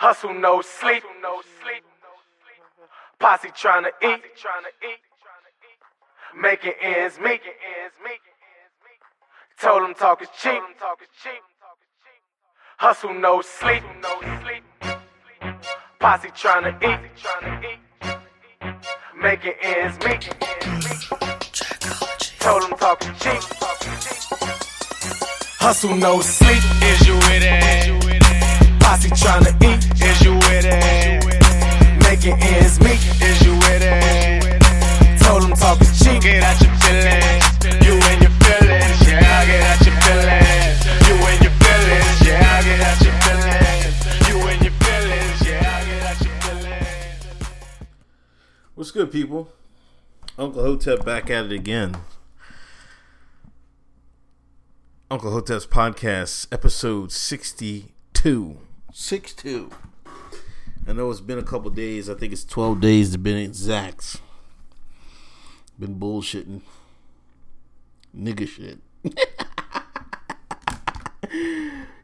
Hustle 0.00 0.32
no 0.32 0.62
sleep. 0.62 1.02
No 1.20 1.42
sleep. 1.60 1.84
Posse 3.18 3.50
trying 3.54 3.84
to 3.84 3.90
eat. 4.02 4.22
Making 6.34 6.72
ends 6.80 7.18
meet. 7.22 7.42
Told 9.60 9.82
them 9.82 9.92
talk 9.92 10.22
is 10.22 10.28
cheap. 10.42 10.62
Hustle 12.78 13.12
no 13.12 13.42
sleep. 13.42 13.82
No 14.00 14.20
sleep. 14.40 14.64
Posse 15.98 16.30
trying 16.34 16.64
to 16.64 16.72
eat. 16.88 17.00
Making 19.20 19.52
ends 19.60 19.98
meet. 19.98 20.34
Told 22.38 22.62
them 22.62 22.78
talk 22.78 23.02
is 23.02 23.20
cheap. 23.20 23.42
Hustle 25.60 25.94
no 25.94 26.22
sleep. 26.22 26.62
Is 26.84 27.06
you 27.06 27.14
with 27.16 27.42
it? 27.44 28.09
Posse 28.90 29.10
trying 29.10 29.44
to 29.44 29.54
eat. 29.70 29.86
Is 30.02 30.20
you 30.24 30.34
with 30.34 30.66
it? 30.66 31.22
Making 32.02 32.34
ends 32.42 32.80
meet. 32.80 32.98
Is 33.22 33.40
you 33.46 33.54
with 33.54 33.82
it? 33.86 34.60
Told 35.22 35.44
them 35.44 35.52
talk 35.52 35.80
is 35.80 35.96
cheap. 35.96 36.20
Get 36.20 36.42
out 36.42 36.60
your 36.60 36.74
feelings. 36.82 37.46
You 37.86 37.94
and 37.94 38.20
your 38.20 38.34
feelings. 38.42 38.98
Yeah, 39.06 39.22
I 39.22 39.46
get 39.46 39.62
out 39.62 39.86
your 39.86 39.94
feelings. 39.94 41.06
You 41.06 41.14
and 41.22 41.38
your 41.38 41.54
feelings. 41.62 42.18
Yeah, 42.26 42.42
I 42.50 42.62
get 42.66 42.80
out 42.82 42.98
your 43.06 43.14
feelings. 43.22 43.94
You 44.26 44.36
and 44.50 44.60
your 44.60 44.74
feelings. 44.82 45.38
Yeah, 45.46 45.70
I 45.70 45.84
get 45.86 46.02
out 46.10 46.18
your 46.26 46.34
feelings. 46.42 47.46
What's 48.74 48.90
good, 48.90 49.12
people? 49.12 49.52
Uncle 50.36 50.62
Hotep 50.64 51.04
back 51.04 51.30
at 51.30 51.44
it 51.44 51.52
again. 51.52 51.96
Uncle 55.08 55.30
Hotep's 55.30 55.66
podcast, 55.66 56.48
episode 56.50 57.12
62. 57.12 58.58
62. 58.92 59.70
I 60.86 60.92
know 60.92 61.10
it's 61.10 61.20
been 61.20 61.38
a 61.38 61.42
couple 61.42 61.70
days. 61.70 62.08
I 62.10 62.14
think 62.14 62.32
it's 62.32 62.44
12 62.44 62.80
days 62.80 63.12
to 63.12 63.18
be 63.18 63.42
exact. 63.42 64.16
Been 65.78 65.98
bullshitting. 65.98 66.62
Nigga 68.16 68.48
shit. 68.48 68.78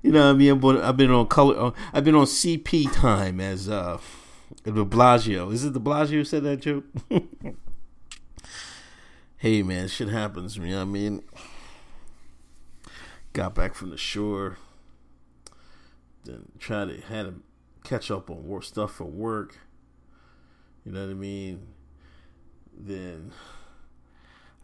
you 0.02 0.12
know 0.12 0.26
what 0.26 0.30
I 0.30 0.32
mean? 0.34 0.52
I've 0.52 0.84
I've 0.84 0.96
been 0.96 1.10
on 1.10 1.26
color. 1.26 1.58
uh, 1.58 1.70
I've 1.92 2.04
been 2.04 2.14
on 2.14 2.26
CP 2.26 2.92
time 2.92 3.40
as 3.40 3.68
uh, 3.68 3.98
De 4.62 4.70
Blasio. 4.70 5.52
Is 5.52 5.64
it 5.64 5.72
De 5.72 5.80
Blasio 5.80 6.10
who 6.10 6.24
said 6.24 6.44
that 6.44 6.60
joke? 6.60 6.84
hey 9.38 9.62
man, 9.62 9.88
shit 9.88 10.08
happens. 10.08 10.56
You 10.56 10.66
know 10.66 10.76
what 10.76 10.82
I 10.82 10.84
mean? 10.84 11.22
Got 13.32 13.54
back 13.54 13.74
from 13.74 13.90
the 13.90 13.98
shore. 13.98 14.58
Then 16.26 16.46
try 16.58 16.84
to 16.84 17.00
had 17.00 17.26
to 17.26 17.34
catch 17.84 18.10
up 18.10 18.30
on 18.30 18.46
work 18.46 18.64
stuff 18.64 18.92
for 18.92 19.04
work. 19.04 19.58
You 20.84 20.92
know 20.92 21.04
what 21.04 21.10
I 21.10 21.14
mean? 21.14 21.66
Then 22.76 23.32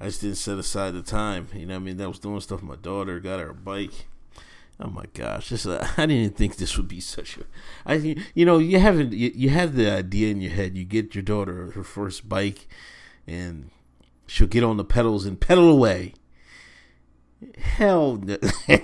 I 0.01 0.07
just 0.07 0.21
didn't 0.21 0.37
set 0.37 0.59
aside 0.59 0.95
the 0.95 1.03
time. 1.03 1.49
You 1.55 1.67
know 1.67 1.75
what 1.75 1.81
I 1.81 1.85
mean? 1.85 1.97
That 1.97 2.09
was 2.09 2.19
doing 2.19 2.41
stuff 2.41 2.63
my 2.63 2.77
daughter, 2.77 3.21
got 3.21 3.41
her 3.41 3.51
a 3.51 3.55
bike. 3.55 4.07
Oh 4.81 4.91
my 4.91 5.05
gosh, 5.15 5.51
this 5.51 5.65
uh, 5.65 5.87
I 5.97 6.07
didn't 6.07 6.37
think 6.37 6.57
this 6.57 6.77
would 6.77 6.89
be 6.89 7.01
such 7.01 7.39
a. 7.39 7.45
I 7.87 8.17
you 8.35 8.45
know 8.45 8.59
you 8.59 8.81
haven't 8.81 9.13
you, 9.13 9.31
you 9.35 9.51
have 9.51 9.77
the 9.77 9.91
idea 9.91 10.31
in 10.31 10.41
your 10.41 10.53
head. 10.53 10.77
You 10.77 10.85
get 10.85 11.15
your 11.15 11.23
daughter 11.23 11.71
her 11.73 11.85
first 11.85 12.29
bike, 12.29 12.67
and 13.27 13.71
she'll 14.27 14.49
get 14.49 14.65
on 14.65 14.77
the 14.77 14.85
pedals 14.85 15.25
and 15.25 15.41
pedal 15.41 15.71
away. 15.71 16.15
Hell, 17.59 18.17
no. 18.17 18.37
you 18.69 18.79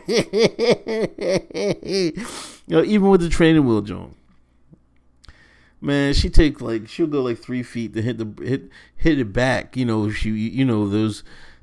know, 2.68 2.82
even 2.82 3.08
with 3.08 3.20
the 3.20 3.28
training 3.30 3.66
wheel, 3.66 3.82
Joan. 3.82 4.14
Man, 5.80 6.12
she 6.12 6.28
take 6.28 6.60
like 6.60 6.88
she'll 6.88 7.06
go 7.06 7.22
like 7.22 7.38
three 7.38 7.62
feet 7.62 7.94
to 7.94 8.02
hit 8.02 8.18
the 8.18 8.44
hit 8.44 8.68
hit 8.96 9.20
it 9.20 9.32
back. 9.32 9.76
You 9.76 9.84
know, 9.84 10.10
she 10.10 10.30
you 10.30 10.64
know 10.64 10.88
those 10.88 11.22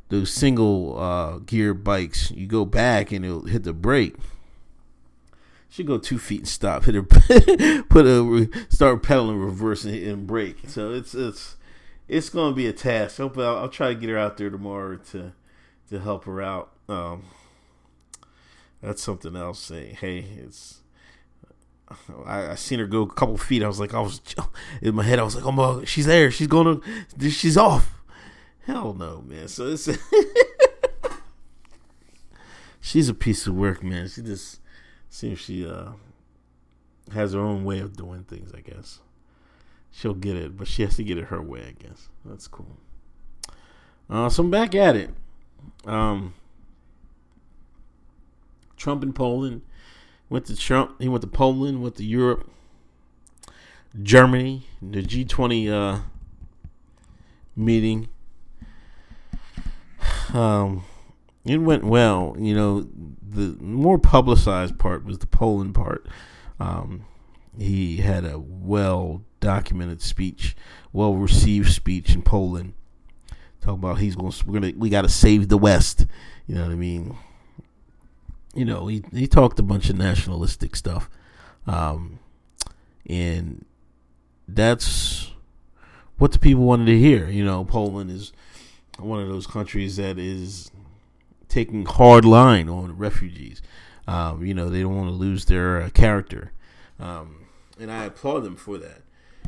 those 0.09 0.31
single 0.31 0.97
uh, 0.97 1.39
gear 1.39 1.73
bikes. 1.73 2.31
You 2.31 2.47
go 2.47 2.63
back 2.63 3.11
and 3.11 3.25
it'll 3.25 3.45
hit 3.45 3.63
the 3.63 3.73
brake. 3.73 4.15
She 5.67 5.83
go 5.83 5.97
two 5.97 6.17
feet 6.17 6.41
and 6.41 6.47
stop. 6.47 6.85
Hit 6.85 6.95
her, 6.95 7.03
put 7.03 8.05
a 8.05 8.49
start 8.69 9.03
pedaling 9.03 9.37
reverse 9.37 9.83
and, 9.83 9.95
and 9.95 10.25
brake. 10.25 10.59
So 10.67 10.93
it's 10.93 11.13
it's 11.13 11.57
it's 12.07 12.29
gonna 12.29 12.55
be 12.55 12.67
a 12.67 12.73
task. 12.73 13.19
I'll, 13.19 13.33
I'll 13.37 13.67
try 13.67 13.89
to 13.89 13.95
get 13.95 14.09
her 14.09 14.17
out 14.17 14.37
there 14.37 14.49
tomorrow 14.49 14.95
to 15.11 15.33
to 15.89 15.99
help 15.99 16.23
her 16.23 16.41
out. 16.41 16.71
Um, 16.87 17.23
that's 18.81 19.01
something 19.01 19.35
else. 19.35 19.69
Hey, 19.69 20.25
it's. 20.37 20.81
I, 22.25 22.51
I 22.51 22.55
seen 22.55 22.79
her 22.79 22.87
go 22.87 23.03
a 23.03 23.09
couple 23.09 23.37
feet. 23.37 23.63
I 23.63 23.67
was 23.67 23.79
like, 23.79 23.93
I 23.93 23.99
was 23.99 24.21
in 24.81 24.95
my 24.95 25.03
head. 25.03 25.19
I 25.19 25.23
was 25.23 25.35
like, 25.35 25.45
oh 25.45 25.51
my, 25.51 25.85
she's 25.85 26.07
there. 26.07 26.31
She's 26.31 26.47
going 26.47 26.81
to, 27.19 27.29
she's 27.29 27.57
off. 27.57 27.95
Hell 28.65 28.93
no, 28.93 29.21
man. 29.21 29.47
So 29.47 29.67
it's 29.67 29.87
she's 32.81 33.07
a 33.07 33.13
piece 33.13 33.45
of 33.45 33.53
work, 33.53 33.83
man. 33.83 34.07
She 34.07 34.21
just 34.21 34.59
seems 35.09 35.39
she 35.39 35.67
uh 35.67 35.89
has 37.13 37.33
her 37.33 37.39
own 37.39 37.63
way 37.63 37.79
of 37.79 37.95
doing 37.95 38.23
things. 38.23 38.51
I 38.55 38.61
guess 38.61 39.01
she'll 39.91 40.15
get 40.15 40.35
it, 40.35 40.57
but 40.57 40.67
she 40.67 40.81
has 40.81 40.95
to 40.95 41.03
get 41.03 41.19
it 41.19 41.25
her 41.25 41.41
way. 41.41 41.61
I 41.67 41.83
guess 41.83 42.09
that's 42.23 42.47
cool. 42.47 42.77
Uh, 44.09 44.29
so 44.29 44.43
I'm 44.43 44.51
back 44.51 44.73
at 44.73 44.95
it. 44.95 45.11
Um, 45.85 46.33
Trump 48.77 49.03
in 49.03 49.13
Poland 49.13 49.61
went 50.29 50.45
to 50.45 50.55
Trump. 50.55 51.01
He 51.01 51.07
went 51.07 51.21
to 51.21 51.27
Poland. 51.27 51.81
Went 51.81 51.95
to 51.95 52.03
Europe, 52.03 52.49
Germany, 54.01 54.67
the 54.81 55.01
G20 55.01 55.69
uh, 55.71 56.01
meeting. 57.55 58.09
Um, 60.33 60.83
it 61.45 61.57
went 61.57 61.83
well. 61.83 62.35
You 62.39 62.55
know, 62.55 62.87
the 63.21 63.55
more 63.61 63.97
publicized 63.97 64.77
part 64.77 65.05
was 65.05 65.19
the 65.19 65.27
Poland 65.27 65.75
part. 65.75 66.07
Um, 66.59 67.05
he 67.57 67.97
had 67.97 68.25
a 68.25 68.39
well 68.39 69.21
documented 69.39 70.01
speech, 70.01 70.55
well 70.91 71.15
received 71.15 71.71
speech 71.71 72.13
in 72.13 72.21
Poland. 72.21 72.73
Talk 73.61 73.75
about 73.75 73.99
he's 73.99 74.15
going. 74.15 74.33
We're 74.45 74.59
gonna. 74.59 74.73
We 74.77 74.89
got 74.89 75.03
to 75.03 75.09
save 75.09 75.49
the 75.49 75.57
West. 75.57 76.05
You 76.47 76.55
know 76.55 76.63
what 76.63 76.71
I 76.71 76.75
mean? 76.75 77.15
You 78.55 78.65
know, 78.65 78.87
he 78.87 79.03
he 79.11 79.27
talked 79.27 79.59
a 79.59 79.63
bunch 79.63 79.89
of 79.89 79.97
nationalistic 79.97 80.75
stuff, 80.75 81.09
um, 81.67 82.19
and 83.07 83.65
that's 84.47 85.31
what 86.17 86.31
the 86.31 86.39
people 86.39 86.63
wanted 86.63 86.85
to 86.85 86.97
hear. 86.97 87.29
You 87.29 87.43
know, 87.43 87.65
Poland 87.65 88.09
is 88.11 88.31
one 88.97 89.21
of 89.21 89.27
those 89.27 89.45
countries 89.45 89.97
that 89.97 90.17
is 90.17 90.71
taking 91.49 91.85
hard 91.85 92.23
line 92.23 92.69
on 92.69 92.97
refugees. 92.97 93.61
Um, 94.07 94.45
you 94.45 94.53
know, 94.53 94.69
they 94.69 94.81
don't 94.81 94.95
want 94.95 95.09
to 95.09 95.15
lose 95.15 95.45
their 95.45 95.81
uh, 95.81 95.89
character, 95.89 96.51
um, 96.99 97.47
and 97.79 97.91
I 97.91 98.05
applaud 98.05 98.41
them 98.41 98.55
for 98.55 98.77
that. 98.77 99.01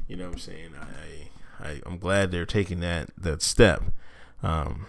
You 0.07 0.17
know, 0.17 0.25
what 0.25 0.33
I'm 0.33 0.39
saying 0.39 0.69
I, 0.79 1.65
I 1.65 1.81
I'm 1.85 1.97
glad 1.97 2.31
they're 2.31 2.45
taking 2.45 2.81
that 2.81 3.09
that 3.17 3.41
step. 3.41 3.83
Um, 4.43 4.85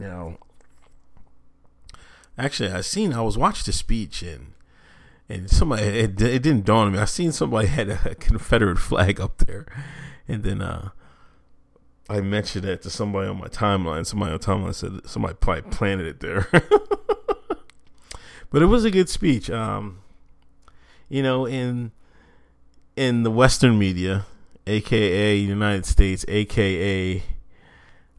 know, 0.00 0.38
actually, 2.38 2.70
I 2.70 2.80
seen 2.80 3.12
I 3.12 3.22
was 3.22 3.38
watching 3.38 3.64
the 3.66 3.72
speech 3.72 4.22
and 4.22 4.52
and 5.28 5.50
somebody 5.50 5.82
it, 5.82 6.20
it 6.20 6.42
didn't 6.42 6.64
dawn 6.64 6.88
on 6.88 6.92
me. 6.92 6.98
I 6.98 7.06
seen 7.06 7.32
somebody 7.32 7.68
had 7.68 7.88
a 7.88 8.14
Confederate 8.14 8.78
flag 8.78 9.20
up 9.20 9.38
there, 9.38 9.66
and 10.28 10.42
then 10.42 10.62
uh, 10.62 10.90
I 12.08 12.20
mentioned 12.20 12.64
that 12.64 12.82
to 12.82 12.90
somebody 12.90 13.28
on 13.28 13.38
my 13.38 13.48
timeline. 13.48 14.06
Somebody 14.06 14.32
on 14.32 14.38
timeline 14.38 14.74
said 14.74 15.08
somebody 15.08 15.34
probably 15.34 15.70
planted 15.70 16.06
it 16.06 16.20
there. 16.20 16.48
but 18.50 18.62
it 18.62 18.66
was 18.66 18.84
a 18.84 18.90
good 18.90 19.08
speech. 19.08 19.50
Um, 19.50 20.00
you 21.08 21.22
know, 21.22 21.46
in 21.46 21.92
in 22.96 23.22
the 23.22 23.30
Western 23.30 23.78
media, 23.78 24.26
aka 24.66 25.36
United 25.36 25.86
States, 25.86 26.24
aka 26.28 27.22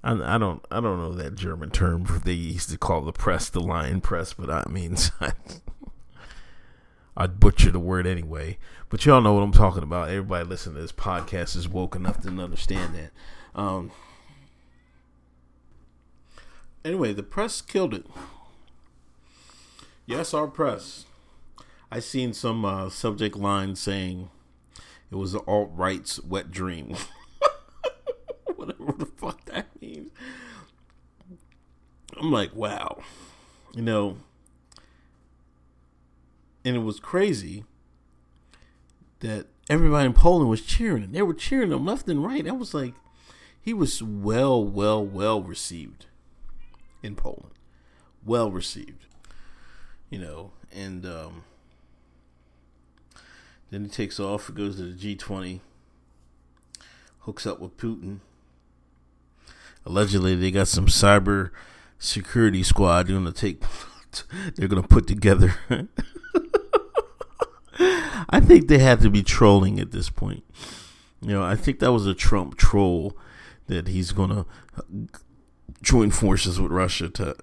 I, 0.05 0.37
don't 0.37 0.63
I 0.69 0.79
don't 0.79 0.99
know 0.99 1.13
that 1.13 1.35
German 1.35 1.71
term 1.71 2.21
they 2.25 2.33
used 2.33 2.69
to 2.69 2.77
call 2.77 3.01
the 3.01 3.11
press 3.11 3.49
the 3.49 3.59
lion 3.59 4.01
press, 4.01 4.33
but 4.33 4.49
I 4.49 4.63
mean 4.69 4.97
I'd 7.17 7.39
butcher 7.39 7.71
the 7.71 7.79
word 7.79 8.05
anyway. 8.05 8.57
But 8.89 9.05
y'all 9.05 9.21
know 9.21 9.33
what 9.33 9.43
I'm 9.43 9.51
talking 9.51 9.83
about. 9.83 10.09
Everybody 10.09 10.45
listening 10.45 10.75
to 10.75 10.81
this 10.81 10.91
podcast 10.91 11.55
is 11.55 11.67
woke 11.67 11.95
enough 11.95 12.21
to 12.21 12.29
understand 12.29 12.93
that. 12.95 13.11
Um, 13.59 13.91
anyway, 16.83 17.13
the 17.13 17.23
press 17.23 17.61
killed 17.61 17.93
it. 17.93 18.05
Yes, 20.05 20.33
our 20.33 20.47
press. 20.47 21.05
I 21.89 21.99
seen 21.99 22.33
some 22.33 22.65
uh, 22.65 22.89
subject 22.89 23.37
line 23.37 23.75
saying 23.75 24.29
it 25.09 25.15
was 25.15 25.31
the 25.31 25.39
alt 25.47 25.71
right's 25.73 26.21
wet 26.21 26.51
dream. 26.51 26.95
Whatever 28.55 28.91
the 28.91 29.05
fuck 29.05 29.45
that 29.45 29.67
means. 29.95 30.11
I'm 32.19 32.31
like, 32.31 32.55
wow. 32.55 33.01
You 33.73 33.81
know, 33.81 34.17
and 36.63 36.75
it 36.75 36.79
was 36.79 36.99
crazy 36.99 37.63
that 39.19 39.47
everybody 39.69 40.05
in 40.05 40.13
Poland 40.13 40.49
was 40.49 40.61
cheering 40.61 41.03
him. 41.03 41.11
They 41.11 41.21
were 41.21 41.33
cheering 41.33 41.71
him 41.71 41.85
left 41.85 42.07
and 42.07 42.23
right. 42.23 42.47
I 42.47 42.51
was 42.51 42.73
like, 42.73 42.93
he 43.61 43.73
was 43.73 44.01
well, 44.01 44.63
well, 44.63 45.05
well 45.05 45.41
received 45.41 46.05
in 47.01 47.15
Poland. 47.15 47.53
Well 48.25 48.51
received. 48.51 49.05
You 50.09 50.19
know, 50.19 50.51
and 50.71 51.05
um, 51.05 51.43
then 53.71 53.85
he 53.85 53.89
takes 53.89 54.19
off, 54.19 54.53
goes 54.53 54.77
to 54.77 54.93
the 54.93 55.15
G20, 55.15 55.59
hooks 57.19 57.45
up 57.45 57.59
with 57.59 57.77
Putin. 57.77 58.19
Allegedly, 59.85 60.35
they 60.35 60.51
got 60.51 60.67
some 60.67 60.87
cyber 60.87 61.51
security 61.99 62.63
squad 62.63 63.07
going 63.07 63.25
to 63.25 63.31
take. 63.31 63.63
They're 64.55 64.67
going 64.67 64.81
to 64.81 64.87
put 64.87 65.07
together. 65.07 65.55
I 68.29 68.39
think 68.39 68.67
they 68.67 68.79
had 68.79 69.01
to 69.01 69.09
be 69.09 69.21
trolling 69.21 69.79
at 69.79 69.91
this 69.91 70.09
point. 70.09 70.43
You 71.21 71.33
know, 71.33 71.43
I 71.43 71.55
think 71.55 71.79
that 71.79 71.91
was 71.91 72.05
a 72.05 72.13
Trump 72.13 72.57
troll 72.57 73.17
that 73.67 73.87
he's 73.87 74.11
going 74.11 74.29
to 74.29 74.45
join 75.81 76.11
forces 76.11 76.59
with 76.59 76.71
Russia 76.71 77.09
to 77.09 77.35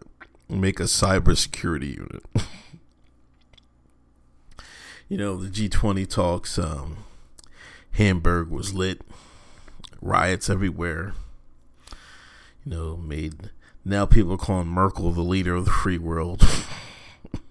make 0.48 0.80
a 0.80 0.84
cybersecurity 0.84 1.96
unit. 1.96 2.24
you 5.08 5.16
know, 5.16 5.36
the 5.36 5.48
G20 5.48 6.08
talks, 6.08 6.58
um, 6.58 6.98
Hamburg 7.92 8.48
was 8.48 8.74
lit, 8.74 9.02
riots 10.00 10.48
everywhere. 10.50 11.14
You 12.64 12.72
know, 12.72 12.96
made 12.96 13.50
now 13.84 14.06
people 14.06 14.32
are 14.32 14.38
calling 14.38 14.68
Merkel 14.68 15.10
the 15.10 15.22
leader 15.22 15.54
of 15.54 15.64
the 15.64 15.70
free 15.70 15.98
world. 15.98 16.46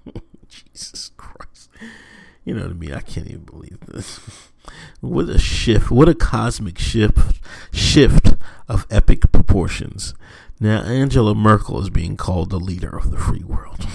Jesus 0.47 1.11
Christ. 1.17 1.69
You 2.45 2.55
know 2.55 2.63
what 2.63 2.71
I 2.71 2.75
mean? 2.75 2.93
I 2.93 3.01
can't 3.01 3.27
even 3.27 3.43
believe 3.43 3.79
this. 3.87 4.19
What 5.01 5.29
a 5.29 5.37
shift. 5.39 5.91
What 5.91 6.07
a 6.07 6.15
cosmic 6.15 6.77
shift 6.77 7.39
shift 7.73 8.35
of 8.67 8.85
epic 8.89 9.31
proportions. 9.31 10.13
Now 10.59 10.83
Angela 10.83 11.35
Merkel 11.35 11.81
is 11.81 11.89
being 11.89 12.15
called 12.15 12.49
the 12.49 12.59
leader 12.59 12.95
of 12.95 13.11
the 13.11 13.17
free 13.17 13.43
world. 13.43 13.85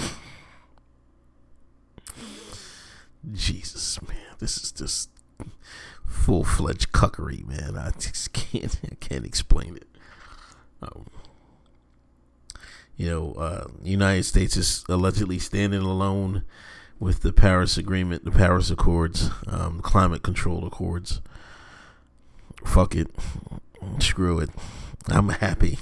Jesus, 3.33 4.01
man. 4.03 4.19
This 4.39 4.59
is 4.59 4.73
just 4.73 5.11
full 6.05 6.45
fledged 6.45 6.93
cuckery, 6.93 7.47
man. 7.47 7.77
I 7.77 7.91
just 7.93 8.33
can't 8.33 8.79
I 8.85 8.95
can't 8.97 9.25
explain 9.25 9.77
it. 9.77 9.89
Um, 10.83 11.07
you 12.97 13.09
know, 13.11 13.33
uh, 13.35 13.69
United 13.83 14.25
States 14.25 14.57
is 14.57 14.85
allegedly 14.89 15.39
standing 15.39 15.83
alone 15.83 16.43
with 16.99 17.21
the 17.21 17.33
Paris 17.33 17.77
Agreement, 17.77 18.25
the 18.25 18.31
Paris 18.31 18.71
Accords, 18.71 19.31
um, 19.47 19.81
climate 19.81 20.23
control 20.23 20.67
accords. 20.67 21.21
Fuck 22.65 22.95
it, 22.97 23.09
screw 23.99 24.39
it. 24.39 24.51
I'm 25.09 25.29
happy. 25.29 25.79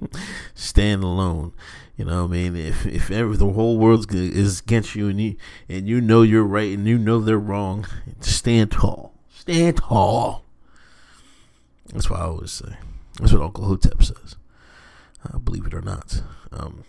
Stand 0.54 1.02
alone. 1.02 1.52
You 1.96 2.04
know, 2.04 2.22
what 2.22 2.30
I 2.30 2.32
mean, 2.32 2.54
if 2.56 2.86
if 2.86 3.10
ever 3.10 3.36
the 3.36 3.52
whole 3.52 3.76
world 3.76 4.14
is 4.14 4.60
against 4.60 4.94
you 4.94 5.08
and 5.08 5.20
you 5.20 5.36
and 5.68 5.88
you 5.88 6.00
know 6.00 6.22
you're 6.22 6.44
right 6.44 6.72
and 6.76 6.86
you 6.86 6.96
know 6.96 7.18
they're 7.18 7.38
wrong, 7.38 7.86
stand 8.20 8.70
tall. 8.70 9.14
Stand 9.34 9.78
tall. 9.78 10.44
That's 11.92 12.08
what 12.08 12.20
I 12.20 12.24
always 12.24 12.52
say. 12.52 12.76
That's 13.18 13.32
what 13.32 13.42
Uncle 13.42 13.64
Hotep 13.64 14.02
says. 14.02 14.36
Uh, 15.24 15.38
believe 15.38 15.66
it 15.66 15.74
or 15.74 15.80
not. 15.80 16.22
Um, 16.52 16.84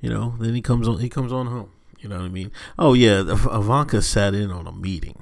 you 0.00 0.08
know, 0.08 0.34
then 0.38 0.54
he 0.54 0.62
comes 0.62 0.86
on. 0.86 0.98
He 0.98 1.08
comes 1.08 1.32
on 1.32 1.46
home. 1.46 1.70
You 1.98 2.08
know 2.08 2.16
what 2.16 2.24
I 2.24 2.28
mean? 2.28 2.52
Oh 2.78 2.94
yeah, 2.94 3.20
Ivanka 3.20 4.00
sat 4.02 4.34
in 4.34 4.50
on 4.50 4.66
a 4.66 4.72
meeting, 4.72 5.20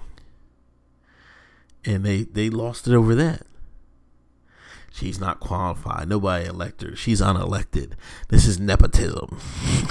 and 1.84 2.04
they 2.04 2.22
they 2.22 2.50
lost 2.50 2.86
it 2.86 2.94
over 2.94 3.14
that. 3.16 3.42
She's 4.92 5.20
not 5.20 5.40
qualified. 5.40 6.08
Nobody 6.08 6.46
elected 6.46 6.90
her. 6.90 6.96
She's 6.96 7.20
unelected. 7.20 7.92
This 8.28 8.46
is 8.46 8.58
nepotism. 8.58 9.38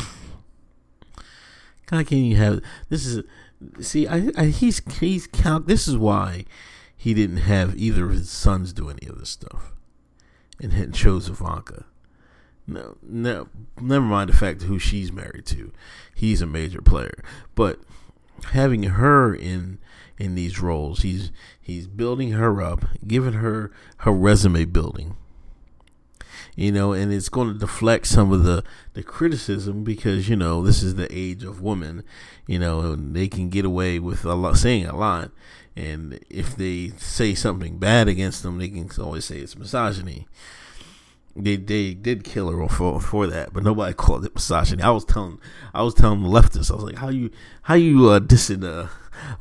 God, 1.85 2.07
can 2.07 2.19
you 2.19 2.35
have 2.35 2.61
this? 2.89 3.05
Is 3.05 3.23
see, 3.79 4.07
I, 4.07 4.29
I 4.37 4.45
he's 4.45 4.81
he's 4.99 5.27
count. 5.27 5.67
This 5.67 5.87
is 5.87 5.97
why 5.97 6.45
he 6.97 7.13
didn't 7.13 7.37
have 7.37 7.77
either 7.77 8.05
of 8.05 8.11
his 8.11 8.29
sons 8.29 8.73
do 8.73 8.89
any 8.89 9.07
of 9.07 9.19
this 9.19 9.29
stuff, 9.29 9.73
and 10.59 10.73
had 10.73 10.93
chose 10.93 11.29
Ivanka. 11.29 11.85
No, 12.65 12.97
no, 13.01 13.47
never 13.79 14.05
mind 14.05 14.29
the 14.29 14.35
fact 14.35 14.63
who 14.63 14.77
she's 14.77 15.11
married 15.11 15.45
to. 15.45 15.71
He's 16.13 16.41
a 16.41 16.47
major 16.47 16.81
player, 16.81 17.23
but 17.55 17.79
having 18.51 18.83
her 18.83 19.33
in 19.33 19.79
in 20.17 20.35
these 20.35 20.59
roles, 20.59 21.01
he's 21.03 21.31
he's 21.59 21.87
building 21.87 22.31
her 22.31 22.61
up, 22.61 22.85
giving 23.05 23.33
her 23.33 23.71
her 23.99 24.11
resume 24.11 24.65
building. 24.65 25.15
You 26.55 26.71
know, 26.71 26.91
and 26.91 27.13
it's 27.13 27.29
going 27.29 27.53
to 27.53 27.59
deflect 27.59 28.07
some 28.07 28.33
of 28.33 28.43
the 28.43 28.63
the 28.93 29.03
criticism 29.03 29.83
because 29.83 30.27
you 30.27 30.35
know 30.35 30.63
this 30.63 30.81
is 30.81 30.95
the 30.95 31.07
age 31.11 31.43
of 31.43 31.61
women. 31.61 32.03
You 32.47 32.59
know, 32.59 32.95
they 32.95 33.27
can 33.27 33.49
get 33.49 33.63
away 33.63 33.99
with 33.99 34.25
a 34.25 34.33
lot, 34.33 34.57
saying 34.57 34.87
a 34.87 34.97
lot, 34.97 35.31
and 35.77 36.19
if 36.29 36.55
they 36.55 36.89
say 36.97 37.35
something 37.35 37.77
bad 37.77 38.07
against 38.07 38.43
them, 38.43 38.57
they 38.57 38.69
can 38.69 38.89
always 38.99 39.25
say 39.25 39.37
it's 39.37 39.57
misogyny 39.57 40.27
they 41.37 41.55
they 41.55 41.93
did 41.93 42.23
kill 42.23 42.49
her 42.49 42.67
for 42.67 42.99
for 42.99 43.27
that, 43.27 43.53
but 43.53 43.63
nobody 43.63 43.93
called 43.97 44.25
it 44.25 44.33
misogyny. 44.33 44.81
I 44.81 44.89
was 44.89 45.05
telling 45.05 45.39
I 45.73 45.83
was 45.83 45.93
telling 45.93 46.23
the 46.23 46.29
leftists, 46.29 46.71
I 46.71 46.75
was 46.75 46.83
like, 46.83 46.95
how 46.95 47.09
you 47.09 47.29
how 47.63 47.75
you 47.75 48.09
uh, 48.09 48.19
dissing 48.19 48.63
uh, 48.63 48.89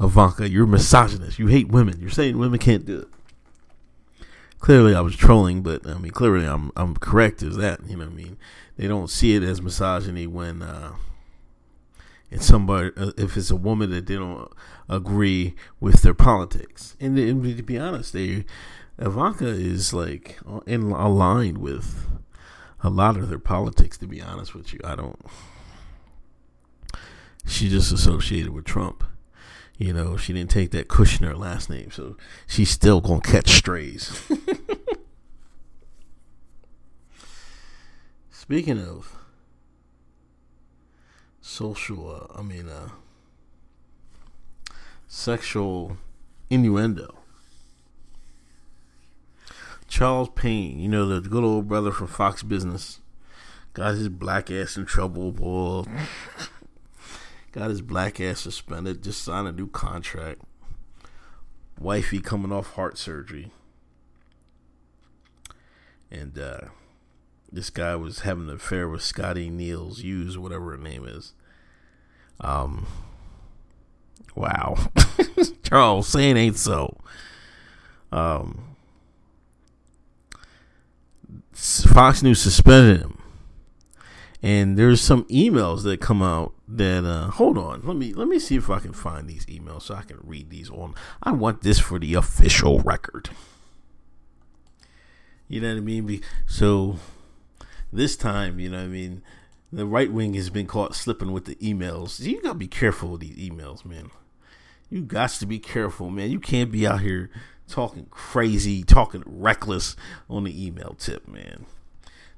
Ivanka? 0.00 0.48
You're 0.48 0.66
misogynist. 0.66 1.38
You 1.38 1.46
hate 1.46 1.68
women. 1.68 2.00
You're 2.00 2.10
saying 2.10 2.38
women 2.38 2.58
can't 2.58 2.84
do 2.84 3.00
it. 3.00 3.08
Clearly, 4.58 4.94
I 4.94 5.00
was 5.00 5.16
trolling, 5.16 5.62
but 5.62 5.86
I 5.86 5.94
mean, 5.98 6.12
clearly, 6.12 6.46
I'm 6.46 6.70
I'm 6.76 6.96
correct 6.96 7.42
as 7.42 7.56
that. 7.56 7.80
You 7.86 7.96
know, 7.96 8.04
what 8.04 8.12
I 8.12 8.16
mean, 8.16 8.36
they 8.76 8.86
don't 8.86 9.10
see 9.10 9.34
it 9.34 9.42
as 9.42 9.62
misogyny 9.62 10.26
when 10.26 10.62
uh, 10.62 10.94
it's 12.30 12.46
somebody 12.46 12.90
uh, 12.96 13.12
if 13.16 13.36
it's 13.36 13.50
a 13.50 13.56
woman 13.56 13.90
that 13.90 14.06
they 14.06 14.16
don't 14.16 14.50
agree 14.88 15.54
with 15.80 16.02
their 16.02 16.14
politics. 16.14 16.96
And, 17.00 17.18
and 17.18 17.42
to 17.56 17.62
be 17.62 17.78
honest, 17.78 18.12
they 18.12 18.44
Ivanka 18.98 19.46
is 19.46 19.92
like 19.92 20.38
in 20.66 20.90
aligned 20.90 21.58
with 21.58 22.08
a 22.82 22.90
lot 22.90 23.16
of 23.16 23.28
their 23.28 23.38
politics. 23.38 23.98
To 23.98 24.06
be 24.06 24.22
honest 24.22 24.54
with 24.54 24.72
you, 24.72 24.80
I 24.84 24.96
don't. 24.96 25.20
She 27.46 27.68
just 27.68 27.92
associated 27.92 28.50
with 28.50 28.64
Trump. 28.64 29.04
You 29.78 29.92
know, 29.92 30.16
she 30.16 30.32
didn't 30.32 30.50
take 30.50 30.70
that 30.70 30.88
Kushner 30.88 31.36
last 31.38 31.68
name, 31.68 31.90
so 31.90 32.16
she's 32.46 32.70
still 32.70 33.02
gonna 33.02 33.20
catch 33.20 33.50
strays. 33.50 34.22
Speaking 38.30 38.80
of 38.80 39.16
social, 41.46 42.10
uh, 42.10 42.38
I 42.38 42.42
mean, 42.42 42.68
uh, 42.68 42.88
sexual 45.06 45.96
innuendo. 46.50 47.14
Charles 49.86 50.28
Payne, 50.34 50.80
you 50.80 50.88
know, 50.88 51.06
the 51.06 51.28
good 51.28 51.44
old 51.44 51.68
brother 51.68 51.92
from 51.92 52.08
Fox 52.08 52.42
Business, 52.42 53.00
got 53.72 53.94
his 53.94 54.08
black 54.08 54.50
ass 54.50 54.76
in 54.76 54.86
trouble, 54.86 55.30
boy. 55.30 55.84
got 57.52 57.70
his 57.70 57.80
black 57.80 58.20
ass 58.20 58.40
suspended, 58.40 59.04
just 59.04 59.22
signed 59.22 59.46
a 59.46 59.52
new 59.52 59.68
contract. 59.68 60.42
Wifey 61.78 62.18
coming 62.18 62.50
off 62.50 62.72
heart 62.72 62.98
surgery. 62.98 63.52
And 66.10 66.36
uh, 66.38 66.60
this 67.50 67.70
guy 67.70 67.96
was 67.96 68.20
having 68.20 68.48
an 68.48 68.56
affair 68.56 68.88
with 68.88 69.02
Scottie 69.02 69.50
Niels, 69.50 70.00
Hughes, 70.00 70.36
whatever 70.36 70.72
her 70.72 70.76
name 70.76 71.06
is. 71.06 71.32
Um, 72.40 72.86
wow. 74.34 74.76
Charles 75.62 76.08
saying 76.08 76.36
ain't 76.36 76.56
so. 76.56 76.96
Um, 78.12 78.76
Fox 81.52 82.22
News 82.22 82.40
suspended 82.40 83.00
him. 83.00 83.18
And 84.42 84.78
there's 84.78 85.00
some 85.00 85.24
emails 85.24 85.82
that 85.84 86.00
come 86.00 86.22
out 86.22 86.52
that 86.68 87.04
uh, 87.04 87.30
hold 87.30 87.56
on, 87.56 87.82
let 87.84 87.96
me 87.96 88.12
let 88.12 88.28
me 88.28 88.38
see 88.38 88.56
if 88.56 88.68
I 88.70 88.80
can 88.80 88.92
find 88.92 89.28
these 89.28 89.46
emails 89.46 89.82
so 89.82 89.94
I 89.94 90.02
can 90.02 90.18
read 90.22 90.50
these 90.50 90.70
on. 90.70 90.94
I 91.22 91.32
want 91.32 91.62
this 91.62 91.78
for 91.78 91.98
the 91.98 92.14
official 92.14 92.80
record. 92.80 93.30
You 95.48 95.60
know 95.60 95.70
what 95.70 95.78
I 95.78 95.80
mean? 95.80 96.20
So 96.46 96.98
this 97.96 98.16
time, 98.16 98.60
you 98.60 98.68
know 98.70 98.78
what 98.78 98.84
I 98.84 98.88
mean, 98.88 99.22
the 99.72 99.86
right 99.86 100.12
wing 100.12 100.34
has 100.34 100.50
been 100.50 100.66
caught 100.66 100.94
slipping 100.94 101.32
with 101.32 101.44
the 101.46 101.56
emails. 101.56 102.20
You 102.20 102.40
gotta 102.40 102.54
be 102.54 102.68
careful 102.68 103.10
with 103.10 103.20
these 103.22 103.36
emails, 103.50 103.84
man. 103.84 104.10
You 104.88 105.00
got 105.02 105.30
to 105.30 105.46
be 105.46 105.58
careful, 105.58 106.10
man. 106.10 106.30
You 106.30 106.38
can't 106.38 106.70
be 106.70 106.86
out 106.86 107.00
here 107.00 107.28
talking 107.66 108.06
crazy, 108.10 108.84
talking 108.84 109.24
reckless 109.26 109.96
on 110.30 110.44
the 110.44 110.66
email 110.66 110.94
tip, 110.98 111.26
man. 111.26 111.66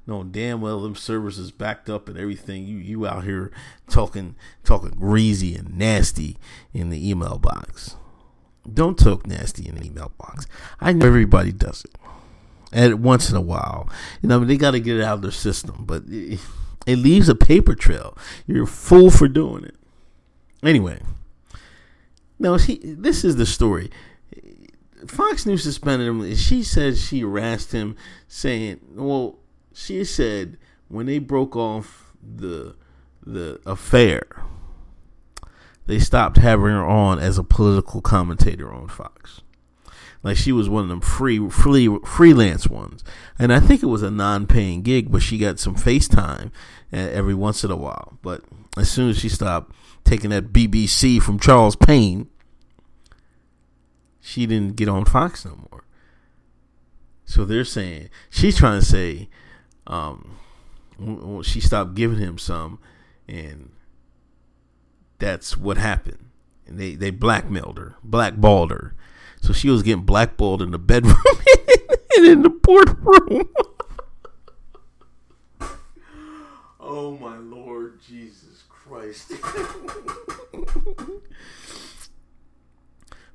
knowing 0.07 0.31
damn 0.31 0.59
well 0.59 0.81
them 0.81 0.95
servers 0.95 1.37
is 1.37 1.51
backed 1.51 1.89
up 1.89 2.09
and 2.09 2.17
everything. 2.17 2.65
You 2.65 2.77
you 2.77 3.05
out 3.07 3.23
here 3.23 3.51
talking 3.87 4.35
talking 4.63 4.89
greasy 4.91 5.55
and 5.55 5.77
nasty 5.77 6.37
in 6.73 6.89
the 6.89 7.09
email 7.09 7.37
box. 7.37 7.95
Don't 8.71 8.97
talk 8.97 9.25
nasty 9.25 9.67
in 9.67 9.75
the 9.75 9.85
email 9.85 10.11
box. 10.17 10.47
I 10.79 10.93
know 10.93 11.05
everybody 11.07 11.51
does 11.51 11.85
it. 11.85 11.95
And 12.71 13.03
once 13.03 13.29
in 13.29 13.35
a 13.35 13.41
while, 13.41 13.89
you 14.21 14.29
know, 14.29 14.39
they 14.39 14.57
got 14.57 14.71
to 14.71 14.79
get 14.79 14.97
it 14.97 15.03
out 15.03 15.15
of 15.15 15.21
their 15.21 15.31
system, 15.31 15.85
but 15.85 16.03
it, 16.07 16.39
it 16.85 16.97
leaves 16.97 17.27
a 17.27 17.35
paper 17.35 17.73
trail. 17.75 18.17
You're 18.45 18.65
a 18.65 18.67
fool 18.67 19.09
for 19.09 19.27
doing 19.27 19.63
it. 19.63 19.75
Anyway, 20.63 21.01
now 22.37 22.57
he, 22.57 22.79
this 22.83 23.23
is 23.23 23.37
the 23.37 23.45
story. 23.45 23.89
Fox 25.07 25.45
News 25.45 25.63
suspended 25.63 26.07
him. 26.07 26.35
She 26.35 26.61
says 26.61 27.01
she 27.01 27.21
harassed 27.21 27.71
him, 27.71 27.95
saying, 28.27 28.79
"Well, 28.95 29.39
she 29.73 30.03
said 30.03 30.57
when 30.89 31.05
they 31.05 31.19
broke 31.19 31.55
off 31.55 32.13
the 32.21 32.75
the 33.25 33.61
affair, 33.65 34.23
they 35.85 35.99
stopped 35.99 36.37
having 36.37 36.67
her 36.67 36.85
on 36.85 37.19
as 37.19 37.37
a 37.37 37.43
political 37.43 38.01
commentator 38.01 38.71
on 38.73 38.87
Fox. 38.87 39.41
Like 40.21 40.37
she 40.37 40.51
was 40.51 40.67
one 40.69 40.83
of 40.83 40.89
them 40.89 41.01
free, 41.01 41.49
free 41.49 41.87
freelance 42.05 42.67
ones, 42.67 43.03
and 43.37 43.53
I 43.53 43.59
think 43.59 43.81
it 43.81 43.87
was 43.87 44.03
a 44.03 44.11
non-paying 44.11 44.81
gig, 44.81 45.11
but 45.11 45.21
she 45.21 45.37
got 45.37 45.59
some 45.59 45.75
FaceTime 45.75 46.51
every 46.91 47.33
once 47.33 47.63
in 47.63 47.71
a 47.71 47.77
while. 47.77 48.17
But 48.21 48.43
as 48.77 48.91
soon 48.91 49.09
as 49.09 49.19
she 49.19 49.29
stopped 49.29 49.73
taking 50.03 50.31
that 50.31 50.51
BBC 50.51 51.21
from 51.21 51.39
Charles 51.39 51.75
Payne." 51.75 52.27
she 54.29 54.45
didn't 54.45 54.75
get 54.75 54.87
on 54.87 55.05
Fox 55.05 55.43
no 55.43 55.55
more. 55.71 55.83
So 57.25 57.45
they're 57.45 57.65
saying 57.65 58.09
she's 58.29 58.57
trying 58.57 58.79
to 58.79 58.85
say 58.85 59.29
um, 59.87 60.37
she 61.43 61.59
stopped 61.59 61.95
giving 61.95 62.19
him 62.19 62.37
some, 62.37 62.79
and 63.27 63.71
that's 65.17 65.57
what 65.57 65.77
happened. 65.77 66.29
And 66.67 66.79
they 66.79 66.95
they 66.95 67.09
blackmailed 67.09 67.77
her, 67.77 67.95
blackballed 68.03 68.71
her. 68.71 68.95
So 69.41 69.53
she 69.53 69.69
was 69.69 69.83
getting 69.83 70.03
blackballed 70.05 70.61
in 70.61 70.71
the 70.71 70.79
bedroom 70.79 71.15
and 72.17 72.25
in 72.25 72.41
the 72.43 72.49
boardroom. 72.49 73.49
oh 76.79 77.17
my 77.17 77.37
Lord 77.37 77.99
Jesus 78.01 78.63
Christ. 78.69 79.33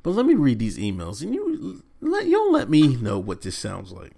But 0.04 0.10
let 0.10 0.26
me 0.26 0.34
read 0.34 0.58
these 0.58 0.76
emails, 0.76 1.22
and 1.22 1.34
you 1.34 1.82
let 2.02 2.26
you'll 2.26 2.52
let 2.52 2.68
me 2.68 2.94
know 2.94 3.18
what 3.18 3.40
this 3.40 3.56
sounds 3.56 3.90
like. 3.90 4.12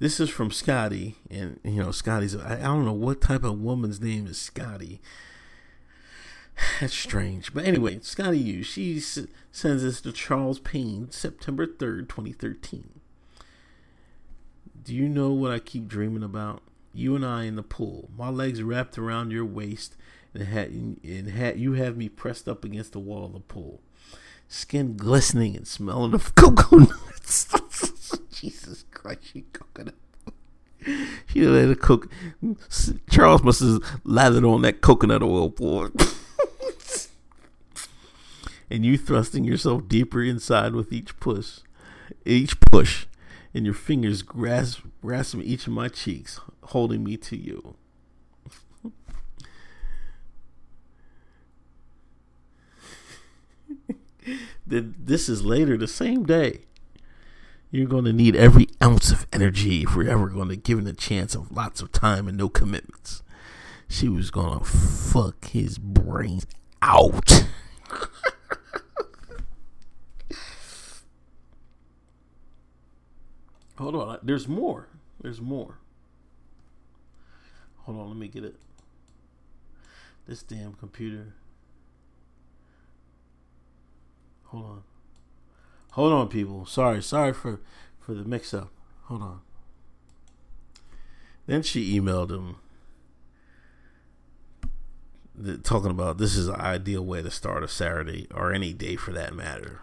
This 0.00 0.18
is 0.18 0.28
from 0.28 0.50
Scottie, 0.50 1.14
and 1.30 1.60
you 1.62 1.80
know 1.80 1.92
Scottie's. 1.92 2.34
I, 2.34 2.54
I 2.54 2.62
don't 2.64 2.84
know 2.84 2.92
what 2.92 3.20
type 3.20 3.44
of 3.44 3.60
woman's 3.60 4.00
name 4.00 4.26
is 4.26 4.36
Scottie. 4.36 5.00
That's 6.80 6.94
strange, 6.94 7.52
but 7.52 7.64
anyway, 7.64 7.98
Scottie 8.02 8.38
U. 8.38 8.62
She 8.62 8.98
sends 9.00 9.82
this 9.82 10.00
to 10.02 10.12
Charles 10.12 10.58
Payne, 10.58 11.10
September 11.10 11.66
third, 11.66 12.08
twenty 12.08 12.32
thirteen. 12.32 13.00
Do 14.82 14.94
you 14.94 15.08
know 15.08 15.30
what 15.32 15.50
I 15.50 15.58
keep 15.58 15.88
dreaming 15.88 16.22
about? 16.22 16.62
You 16.94 17.14
and 17.14 17.26
I 17.26 17.44
in 17.44 17.56
the 17.56 17.62
pool, 17.62 18.08
my 18.16 18.30
legs 18.30 18.62
wrapped 18.62 18.96
around 18.96 19.32
your 19.32 19.44
waist, 19.44 19.96
and 20.32 20.44
had 20.44 20.70
and 20.70 21.28
had 21.28 21.58
you 21.58 21.74
have 21.74 21.96
me 21.96 22.08
pressed 22.08 22.48
up 22.48 22.64
against 22.64 22.92
the 22.92 23.00
wall 23.00 23.26
of 23.26 23.32
the 23.32 23.40
pool 23.40 23.80
skin 24.48 24.96
glistening 24.96 25.56
and 25.56 25.66
smelling 25.66 26.14
of 26.14 26.34
coconuts. 26.34 27.48
Jesus 28.30 28.84
Christ, 28.92 29.20
she 29.32 29.44
coconut. 29.52 29.94
She 31.26 31.42
let 31.42 31.68
it 31.68 31.80
cook. 31.80 32.08
Charles 33.10 33.42
must 33.42 33.60
have 33.60 33.82
lathered 34.04 34.44
on 34.44 34.62
that 34.62 34.80
coconut 34.80 35.22
oil, 35.22 35.48
boy. 35.48 35.88
and 38.70 38.84
you 38.84 38.98
thrusting 38.98 39.44
yourself 39.44 39.88
deeper 39.88 40.22
inside 40.22 40.74
with 40.74 40.92
each 40.92 41.18
push, 41.20 41.60
each 42.24 42.60
push, 42.60 43.06
and 43.54 43.64
your 43.64 43.74
fingers 43.74 44.22
grasp 44.22 44.80
grasping 45.00 45.42
each 45.42 45.66
of 45.66 45.72
my 45.72 45.88
cheeks, 45.88 46.40
holding 46.64 47.04
me 47.04 47.16
to 47.16 47.36
you. 47.36 47.76
this 54.66 55.28
is 55.28 55.44
later 55.44 55.76
the 55.76 55.88
same 55.88 56.24
day. 56.24 56.60
You're 57.70 57.86
going 57.86 58.04
to 58.04 58.12
need 58.12 58.36
every 58.36 58.68
ounce 58.82 59.10
of 59.10 59.26
energy 59.32 59.82
if 59.82 59.94
we're 59.96 60.08
ever 60.08 60.28
going 60.28 60.48
to 60.48 60.56
give 60.56 60.78
him 60.78 60.86
a 60.86 60.92
chance 60.92 61.34
of 61.34 61.52
lots 61.52 61.80
of 61.80 61.92
time 61.92 62.28
and 62.28 62.36
no 62.36 62.48
commitments. 62.48 63.22
She 63.88 64.08
was 64.08 64.30
going 64.30 64.58
to 64.58 64.64
fuck 64.64 65.44
his 65.46 65.78
brains 65.78 66.46
out. 66.82 67.44
Hold 73.78 73.94
on. 73.94 74.18
There's 74.22 74.48
more. 74.48 74.88
There's 75.20 75.40
more. 75.40 75.78
Hold 77.82 77.98
on. 77.98 78.08
Let 78.08 78.16
me 78.16 78.28
get 78.28 78.44
it. 78.44 78.56
This 80.26 80.42
damn 80.42 80.74
computer. 80.74 81.34
Hold 84.44 84.64
on. 84.64 84.82
Hold 85.92 86.12
on, 86.12 86.28
people. 86.28 86.66
Sorry, 86.66 87.02
sorry 87.02 87.32
for 87.32 87.60
for 87.98 88.14
the 88.14 88.24
mix 88.24 88.52
up. 88.52 88.70
Hold 89.04 89.22
on. 89.22 89.40
Then 91.46 91.62
she 91.62 91.98
emailed 91.98 92.30
him 92.30 92.56
talking 95.62 95.90
about 95.90 96.18
this 96.18 96.36
is 96.36 96.48
an 96.48 96.56
ideal 96.56 97.04
way 97.04 97.22
to 97.22 97.30
start 97.30 97.62
a 97.62 97.68
Saturday 97.68 98.26
or 98.34 98.52
any 98.52 98.72
day 98.72 98.96
for 98.96 99.12
that 99.12 99.34
matter. 99.34 99.80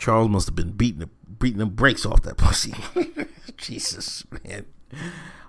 Charles 0.00 0.30
must 0.30 0.48
have 0.48 0.56
been 0.56 0.72
beating 0.72 1.00
the 1.00 1.08
beating 1.38 1.58
the 1.58 1.66
brakes 1.66 2.04
off 2.04 2.22
that 2.22 2.36
pussy. 2.38 2.74
Jesus, 3.56 4.24
man. 4.44 4.64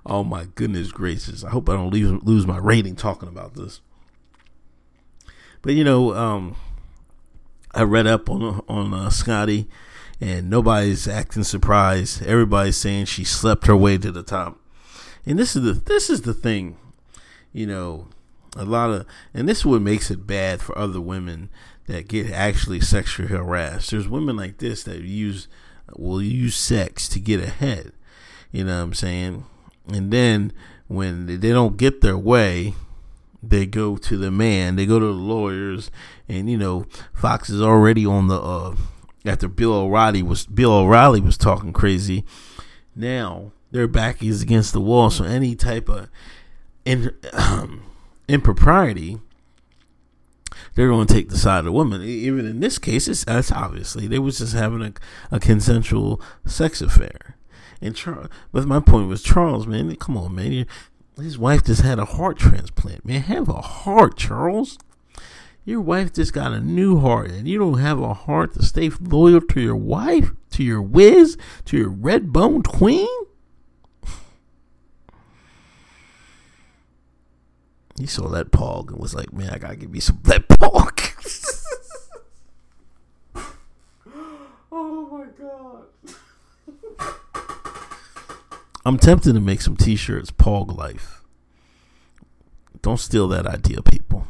Oh 0.06 0.24
my 0.24 0.46
goodness 0.56 0.92
gracious. 0.92 1.44
I 1.44 1.50
hope 1.50 1.70
I 1.70 1.74
don't 1.74 1.92
lose 1.92 2.22
lose 2.24 2.46
my 2.46 2.58
rating 2.58 2.96
talking 2.96 3.30
about 3.30 3.56
this. 3.56 3.82
But 5.62 5.74
you 5.74 5.84
know, 5.84 6.14
um, 6.14 6.56
I 7.74 7.84
read 7.84 8.08
up 8.08 8.30
on 8.30 8.62
on 8.68 8.94
uh, 8.94 9.10
Scottie, 9.10 9.68
and 10.20 10.50
nobody's 10.50 11.08
acting 11.08 11.44
surprised. 11.44 12.22
Everybody's 12.24 12.78
saying 12.78 13.06
she 13.06 13.24
slept 13.24 13.68
her 13.68 13.76
way 13.76 13.98
to 13.98 14.12
the 14.12 14.24
top. 14.24 14.60
And 15.26 15.40
this 15.40 15.56
is 15.56 15.64
the 15.64 15.74
this 15.74 16.10
is 16.10 16.22
the 16.22 16.34
thing, 16.34 16.78
you 17.54 17.68
know, 17.68 18.08
a 18.58 18.66
lot 18.66 18.90
of 18.90 19.06
and 19.34 19.48
this 19.48 19.60
is 19.60 19.66
what 19.66 19.82
makes 19.82 20.12
it 20.12 20.28
bad 20.28 20.62
for 20.62 20.78
other 20.78 21.00
women 21.00 21.50
that 21.88 22.08
get 22.08 22.32
actually 22.32 22.80
sexually 22.80 23.30
harassed. 23.30 23.92
There's 23.92 24.08
women 24.08 24.36
like 24.38 24.58
this 24.58 24.84
that 24.84 25.02
use 25.02 25.48
will 25.96 26.22
use 26.22 26.56
sex 26.56 27.08
to 27.10 27.20
get 27.20 27.42
ahead. 27.42 27.92
You 28.52 28.66
know 28.66 28.78
what 28.78 28.84
I'm 28.84 28.94
saying? 28.94 29.46
And 29.88 30.12
then 30.12 30.54
when 30.88 31.26
they 31.26 31.52
don't 31.52 31.78
get 31.78 32.02
their 32.02 32.18
way, 32.18 32.74
they 33.44 33.66
go 33.66 33.98
to 33.98 34.18
the 34.18 34.32
man, 34.32 34.76
they 34.76 34.86
go 34.86 35.00
to 35.00 35.06
the 35.06 35.12
lawyers, 35.12 35.90
and 36.28 36.50
you 36.50 36.58
know 36.58 36.86
Fox 37.14 37.50
is 37.50 37.62
already 37.62 38.06
on 38.06 38.28
the 38.28 38.40
uh, 38.40 38.76
after 39.26 39.48
Bill 39.48 39.74
O'Reilly 39.74 40.22
was 40.22 40.46
Bill 40.46 40.74
O'Reilly 40.74 41.22
was 41.22 41.38
talking 41.38 41.74
crazy. 41.74 42.24
Now 42.96 43.52
their 43.72 43.88
back 43.88 44.22
is 44.22 44.42
against 44.42 44.74
the 44.74 44.82
wall, 44.82 45.10
so 45.10 45.24
any 45.24 45.56
type 45.56 45.90
of 45.90 46.10
in, 46.86 47.16
um, 47.34 47.84
impropriety, 48.28 49.20
they're 50.76 50.88
going 50.88 51.08
to 51.08 51.14
take 51.14 51.30
the 51.30 51.38
side 51.38 51.60
of 51.60 51.66
the 51.66 51.72
woman. 51.72 52.02
Even 52.02 52.46
in 52.46 52.60
this 52.60 52.78
case, 52.78 53.08
it's, 53.08 53.26
it's 53.28 53.52
obviously 53.52 54.08
they 54.08 54.20
was 54.20 54.40
just 54.40 54.54
having 54.54 54.82
a, 54.82 54.94
a 55.36 55.40
consensual 55.40 56.22
sex 56.46 56.82
affair. 56.82 57.38
And 57.82 57.96
Charles, 57.96 58.28
but 58.52 58.68
my 58.68 58.80
point 58.80 59.08
was 59.08 59.24
Charles, 59.24 59.66
man. 59.66 59.96
Come 59.96 60.18
on, 60.18 60.36
man. 60.36 60.52
You, 60.52 60.66
his 61.18 61.38
wife 61.38 61.66
just 61.66 61.82
had 61.82 62.00
a 62.00 62.06
heart 62.06 62.38
transplant, 62.38 63.06
man. 63.06 63.22
Have 63.22 63.50
a 63.50 63.62
heart, 63.62 64.18
Charles. 64.18 64.78
Your 65.64 65.82
wife 65.82 66.14
just 66.14 66.34
got 66.34 66.54
a 66.54 66.60
new 66.60 67.00
heart, 67.00 67.30
and 67.30 67.48
you 67.48 67.60
don't 67.60 67.80
have 67.80 68.00
a 68.00 68.14
heart 68.14 68.56
to 68.56 68.64
stay 68.64 68.90
loyal 68.90 69.42
to 69.42 69.62
your 69.62 69.76
wife, 69.76 70.32
to 70.52 70.64
your 70.64 70.82
whiz, 70.82 71.38
to 71.66 71.78
your 71.78 71.90
red 71.90 72.34
boned 72.34 72.68
queen? 72.68 73.08
He 78.02 78.08
saw 78.08 78.28
that 78.30 78.50
pog 78.50 78.88
and 78.90 78.98
was 78.98 79.14
like, 79.14 79.32
man, 79.32 79.52
I 79.52 79.60
gotta 79.60 79.76
give 79.76 79.92
me 79.92 80.00
some 80.00 80.18
that 80.24 80.48
pog. 80.48 80.98
oh 84.72 85.08
my 85.12 85.26
god. 85.40 85.84
I'm 88.86 88.98
tempted 88.98 89.34
to 89.34 89.40
make 89.40 89.62
some 89.62 89.78
t-shirts, 89.78 90.32
Pog 90.32 90.76
Life. 90.76 91.22
Don't 92.82 93.00
steal 93.00 93.28
that 93.28 93.46
idea, 93.46 93.84
people. 93.84 94.26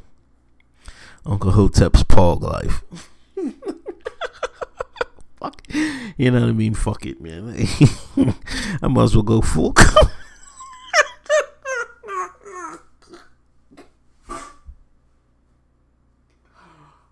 Uncle 1.25 1.51
Hotep's 1.51 2.03
Pog 2.03 2.41
Life. 2.41 2.83
Fuck. 5.39 5.61
you 6.17 6.29
know 6.29 6.41
what 6.41 6.49
I 6.49 6.51
mean? 6.51 6.73
Fuck 6.73 7.05
it, 7.05 7.21
man. 7.21 7.55
I 8.81 8.89
might 8.89 9.03
as 9.03 9.15
well 9.15 9.23
go 9.23 9.39
full. 9.39 9.73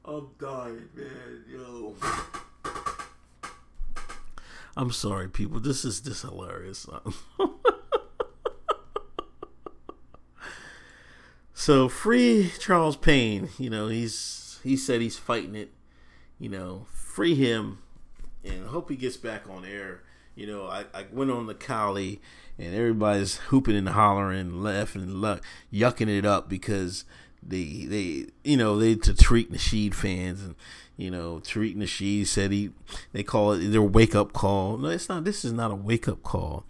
I'm 0.10 0.28
dying, 0.40 0.90
man. 0.96 1.44
Yo. 1.48 1.96
I'm 4.90 4.94
sorry, 4.94 5.30
people. 5.30 5.60
This 5.60 5.86
is 5.86 6.02
this 6.02 6.24
hilarious. 6.24 6.88
so 11.54 11.88
free 11.88 12.52
Charles 12.58 12.98
Payne. 12.98 13.50
You 13.60 13.70
know 13.70 13.88
he's 13.88 14.60
he 14.64 14.76
said 14.76 15.00
he's 15.00 15.20
fighting 15.20 15.54
it. 15.54 15.72
You 16.40 16.50
know, 16.50 16.88
free 16.92 17.36
him, 17.36 17.84
and 18.44 18.66
hope 18.66 18.90
he 18.90 18.96
gets 18.96 19.16
back 19.16 19.48
on 19.48 19.64
air. 19.64 20.02
You 20.34 20.48
know, 20.48 20.66
I, 20.66 20.86
I 20.92 21.06
went 21.12 21.30
on 21.30 21.46
the 21.46 21.54
Cali, 21.54 22.20
and 22.58 22.74
everybody's 22.74 23.36
hooping 23.36 23.76
and 23.76 23.90
hollering, 23.90 24.64
laughing 24.64 25.04
and 25.04 25.22
luck, 25.22 25.44
yucking 25.72 26.10
it 26.10 26.26
up 26.26 26.50
because 26.50 27.06
they 27.44 27.86
they 27.86 28.26
you 28.44 28.58
know 28.58 28.80
they 28.80 28.96
to 28.96 29.14
Tariq 29.14 29.52
Nasheed 29.52 29.94
fans 29.94 30.42
and 30.42 30.56
you 31.00 31.10
know 31.10 31.40
Tariq 31.40 31.78
Nasheed 31.78 32.28
said 32.28 32.52
he 32.52 32.72
they 33.14 33.24
call 33.24 33.54
it 33.54 33.70
their 33.70 33.82
wake 33.82 34.16
up 34.16 34.34
call. 34.34 34.78
No, 34.78 34.90
it's 34.90 35.08
not. 35.08 35.24
This 35.24 35.46
is 35.46 35.54
not 35.54 35.72
a 35.72 35.76
wake 35.76 36.10
up 36.10 36.22
call. 36.24 36.66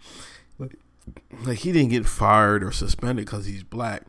Like 1.44 1.58
he 1.58 1.72
didn't 1.72 1.90
get 1.90 2.06
fired 2.06 2.62
or 2.62 2.70
suspended 2.70 3.26
because 3.26 3.46
he's 3.46 3.64
black. 3.64 4.04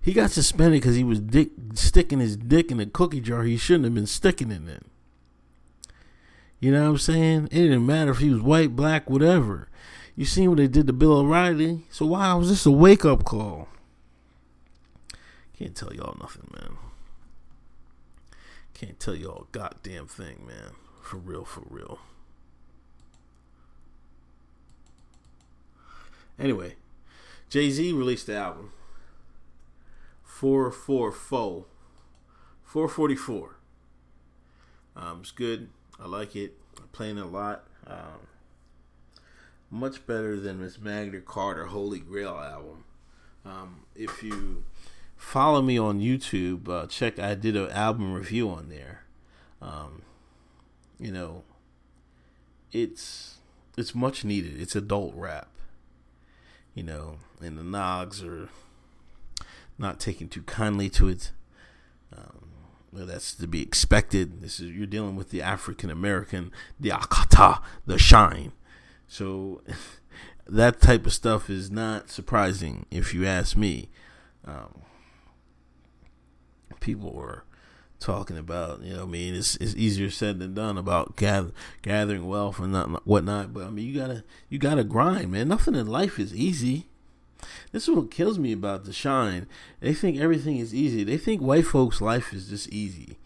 He 0.00 0.12
got 0.12 0.30
suspended 0.30 0.80
because 0.80 0.94
he 0.94 1.02
was 1.02 1.18
dick 1.18 1.50
sticking 1.74 2.20
his 2.20 2.36
dick 2.36 2.70
in 2.70 2.78
a 2.78 2.86
cookie 2.86 3.20
jar 3.20 3.42
he 3.42 3.56
shouldn't 3.56 3.86
have 3.86 3.94
been 3.94 4.06
sticking 4.06 4.52
it 4.52 4.62
in. 4.62 4.84
You 6.60 6.70
know 6.70 6.84
what 6.84 6.90
I'm 6.90 6.98
saying? 6.98 7.44
It 7.46 7.62
didn't 7.62 7.86
matter 7.86 8.12
if 8.12 8.18
he 8.18 8.30
was 8.30 8.42
white, 8.42 8.76
black, 8.76 9.10
whatever. 9.10 9.68
You 10.14 10.26
seen 10.26 10.50
what 10.50 10.58
they 10.58 10.68
did 10.68 10.86
to 10.86 10.92
Bill 10.92 11.18
O'Reilly? 11.18 11.86
So 11.90 12.06
why 12.06 12.32
was 12.34 12.50
this 12.50 12.66
a 12.66 12.70
wake 12.70 13.04
up 13.04 13.24
call? 13.24 13.68
Can't 15.58 15.74
tell 15.74 15.92
y'all 15.92 16.16
nothing, 16.20 16.48
man. 16.52 16.76
Can't 18.80 18.98
tell 18.98 19.14
y'all 19.14 19.42
a 19.42 19.52
goddamn 19.52 20.06
thing, 20.06 20.46
man. 20.46 20.72
For 21.02 21.18
real, 21.18 21.44
for 21.44 21.64
real. 21.68 21.98
Anyway, 26.38 26.76
Jay 27.50 27.68
Z 27.68 27.92
released 27.92 28.28
the 28.28 28.36
album 28.36 28.72
444. 30.22 31.66
444. 32.62 33.56
Um, 34.96 35.18
it's 35.20 35.30
good. 35.30 35.68
I 36.02 36.06
like 36.06 36.34
it. 36.34 36.56
I'm 36.78 36.88
playing 36.88 37.18
it 37.18 37.24
a 37.24 37.26
lot. 37.26 37.66
Um, 37.86 38.28
much 39.68 40.06
better 40.06 40.40
than 40.40 40.58
Miss 40.58 40.80
Magna 40.80 41.20
Carta 41.20 41.66
Holy 41.66 41.98
Grail 41.98 42.30
album. 42.30 42.84
Um, 43.44 43.80
if 43.94 44.22
you 44.22 44.64
follow 45.20 45.60
me 45.60 45.78
on 45.78 46.00
YouTube. 46.00 46.68
Uh, 46.68 46.86
check, 46.86 47.18
I 47.18 47.34
did 47.34 47.54
an 47.54 47.70
album 47.70 48.12
review 48.12 48.48
on 48.48 48.68
there. 48.68 49.04
Um, 49.62 50.02
you 50.98 51.12
know, 51.12 51.44
it's 52.72 53.38
it's 53.76 53.94
much 53.94 54.24
needed. 54.24 54.60
It's 54.60 54.74
adult 54.74 55.14
rap. 55.14 55.48
You 56.74 56.82
know, 56.82 57.18
and 57.40 57.58
the 57.58 57.62
Nogs 57.62 58.26
are 58.26 58.48
not 59.78 60.00
taking 60.00 60.28
too 60.28 60.42
kindly 60.42 60.88
to 60.90 61.08
it. 61.08 61.32
Um, 62.16 62.50
well, 62.92 63.06
that's 63.06 63.34
to 63.34 63.46
be 63.46 63.62
expected. 63.62 64.40
This 64.40 64.58
is 64.58 64.70
you're 64.70 64.86
dealing 64.86 65.16
with 65.16 65.30
the 65.30 65.42
African 65.42 65.90
American, 65.90 66.50
the 66.78 66.90
Akata, 66.90 67.60
the 67.86 67.98
Shine. 67.98 68.52
So 69.06 69.62
that 70.46 70.80
type 70.80 71.06
of 71.06 71.12
stuff 71.12 71.50
is 71.50 71.70
not 71.70 72.10
surprising, 72.10 72.86
if 72.90 73.12
you 73.12 73.26
ask 73.26 73.56
me. 73.56 73.90
Um, 74.46 74.82
people 76.80 77.12
were 77.12 77.44
talking 78.00 78.38
about. 78.38 78.82
You 78.82 78.94
know, 78.94 79.02
I 79.02 79.06
mean, 79.06 79.34
it's 79.34 79.56
it's 79.56 79.74
easier 79.74 80.10
said 80.10 80.38
than 80.40 80.54
done 80.54 80.76
about 80.78 81.16
gather, 81.16 81.52
gathering 81.82 82.26
wealth 82.26 82.58
and 82.58 82.72
not 82.72 83.06
whatnot. 83.06 83.52
But 83.52 83.66
I 83.66 83.70
mean, 83.70 83.86
you 83.86 83.98
gotta 83.98 84.24
you 84.48 84.58
gotta 84.58 84.84
grind, 84.84 85.30
man. 85.30 85.48
Nothing 85.48 85.74
in 85.74 85.86
life 85.86 86.18
is 86.18 86.34
easy. 86.34 86.86
This 87.72 87.88
is 87.88 87.94
what 87.94 88.10
kills 88.10 88.38
me 88.38 88.52
about 88.52 88.84
the 88.84 88.92
shine. 88.92 89.46
They 89.80 89.94
think 89.94 90.18
everything 90.18 90.58
is 90.58 90.74
easy. 90.74 91.04
They 91.04 91.16
think 91.16 91.40
white 91.40 91.66
folks' 91.66 92.00
life 92.00 92.32
is 92.32 92.48
just 92.48 92.68
easy. 92.70 93.16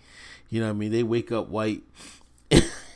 You 0.50 0.60
know, 0.60 0.70
I 0.70 0.72
mean, 0.72 0.92
they 0.92 1.02
wake 1.02 1.32
up 1.32 1.48
white. 1.48 1.82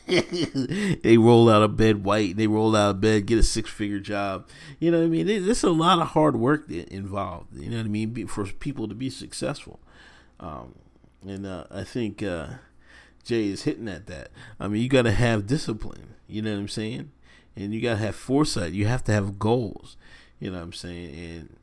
they 0.07 1.17
roll 1.17 1.49
out 1.49 1.61
of 1.61 1.75
bed 1.75 2.05
white. 2.05 2.37
They 2.37 2.47
roll 2.47 2.75
out 2.75 2.91
of 2.91 3.01
bed, 3.01 3.25
get 3.25 3.37
a 3.37 3.43
six 3.43 3.69
figure 3.69 3.99
job. 3.99 4.47
You 4.79 4.91
know 4.91 4.99
what 4.99 5.05
I 5.05 5.09
mean? 5.09 5.27
There's 5.27 5.63
a 5.63 5.69
lot 5.71 5.99
of 5.99 6.09
hard 6.09 6.37
work 6.37 6.69
involved. 6.69 7.57
You 7.57 7.69
know 7.69 7.77
what 7.77 7.85
I 7.85 7.89
mean? 7.89 8.27
For 8.27 8.45
people 8.45 8.87
to 8.87 8.95
be 8.95 9.09
successful. 9.09 9.79
Um, 10.39 10.75
and 11.27 11.45
uh, 11.45 11.65
I 11.69 11.83
think 11.83 12.23
uh, 12.23 12.47
Jay 13.23 13.47
is 13.47 13.63
hitting 13.63 13.87
at 13.87 14.07
that. 14.07 14.29
I 14.59 14.67
mean, 14.67 14.81
you 14.81 14.89
got 14.89 15.03
to 15.03 15.11
have 15.11 15.47
discipline. 15.47 16.15
You 16.27 16.41
know 16.41 16.53
what 16.53 16.59
I'm 16.59 16.67
saying? 16.67 17.11
And 17.55 17.73
you 17.73 17.81
got 17.81 17.95
to 17.95 17.97
have 17.97 18.15
foresight. 18.15 18.73
You 18.73 18.85
have 18.87 19.03
to 19.05 19.11
have 19.11 19.39
goals. 19.39 19.97
You 20.39 20.51
know 20.51 20.57
what 20.57 20.63
I'm 20.63 20.73
saying? 20.73 21.15
And 21.15 21.55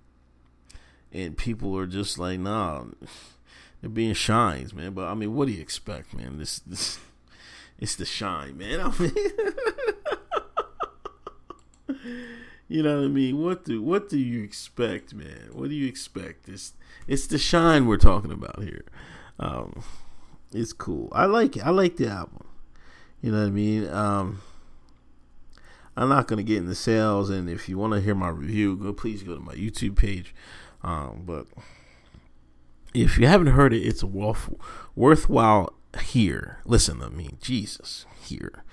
and 1.12 1.36
people 1.36 1.76
are 1.78 1.86
just 1.86 2.18
like, 2.18 2.38
nah, 2.38 2.84
they're 3.80 3.88
being 3.88 4.12
shines, 4.12 4.74
man. 4.74 4.92
But 4.92 5.06
I 5.06 5.14
mean, 5.14 5.34
what 5.34 5.46
do 5.46 5.52
you 5.52 5.62
expect, 5.62 6.12
man? 6.12 6.38
This 6.38 6.58
this 6.58 6.98
it's 7.78 7.96
the 7.96 8.04
shine, 8.04 8.58
man. 8.58 8.80
I 8.82 8.98
mean, 8.98 9.12
you 12.68 12.82
know 12.82 12.98
what 12.98 13.04
I 13.04 13.08
mean? 13.08 13.42
What 13.42 13.64
do 13.64 13.82
what 13.82 14.08
do 14.08 14.18
you 14.18 14.42
expect, 14.42 15.14
man? 15.14 15.50
What 15.52 15.68
do 15.68 15.74
you 15.74 15.86
expect? 15.86 16.48
It's 16.48 16.72
it's 17.06 17.26
the 17.26 17.38
shine 17.38 17.86
we're 17.86 17.96
talking 17.96 18.32
about 18.32 18.62
here. 18.62 18.84
Um, 19.38 19.82
it's 20.52 20.72
cool. 20.72 21.08
I 21.12 21.26
like 21.26 21.56
it. 21.56 21.66
I 21.66 21.70
like 21.70 21.96
the 21.96 22.08
album. 22.08 22.46
You 23.22 23.32
know 23.32 23.40
what 23.40 23.48
I 23.48 23.50
mean? 23.50 23.88
Um, 23.88 24.42
I'm 25.96 26.08
not 26.08 26.26
gonna 26.28 26.42
get 26.42 26.58
into 26.58 26.74
sales, 26.74 27.30
and 27.30 27.48
if 27.48 27.68
you 27.68 27.78
want 27.78 27.92
to 27.94 28.00
hear 28.00 28.14
my 28.14 28.28
review, 28.28 28.76
go 28.76 28.92
please 28.92 29.22
go 29.22 29.34
to 29.34 29.40
my 29.40 29.54
YouTube 29.54 29.96
page. 29.96 30.34
Um, 30.82 31.22
but 31.24 31.46
if 32.94 33.18
you 33.18 33.26
haven't 33.26 33.48
heard 33.48 33.72
it, 33.72 33.80
it's 33.80 34.02
a 34.02 34.06
worth, 34.06 34.52
worthwhile 34.94 35.72
here. 36.00 36.58
Listen 36.64 37.00
to 37.00 37.10
me, 37.10 37.30
Jesus, 37.40 38.06
here, 38.22 38.64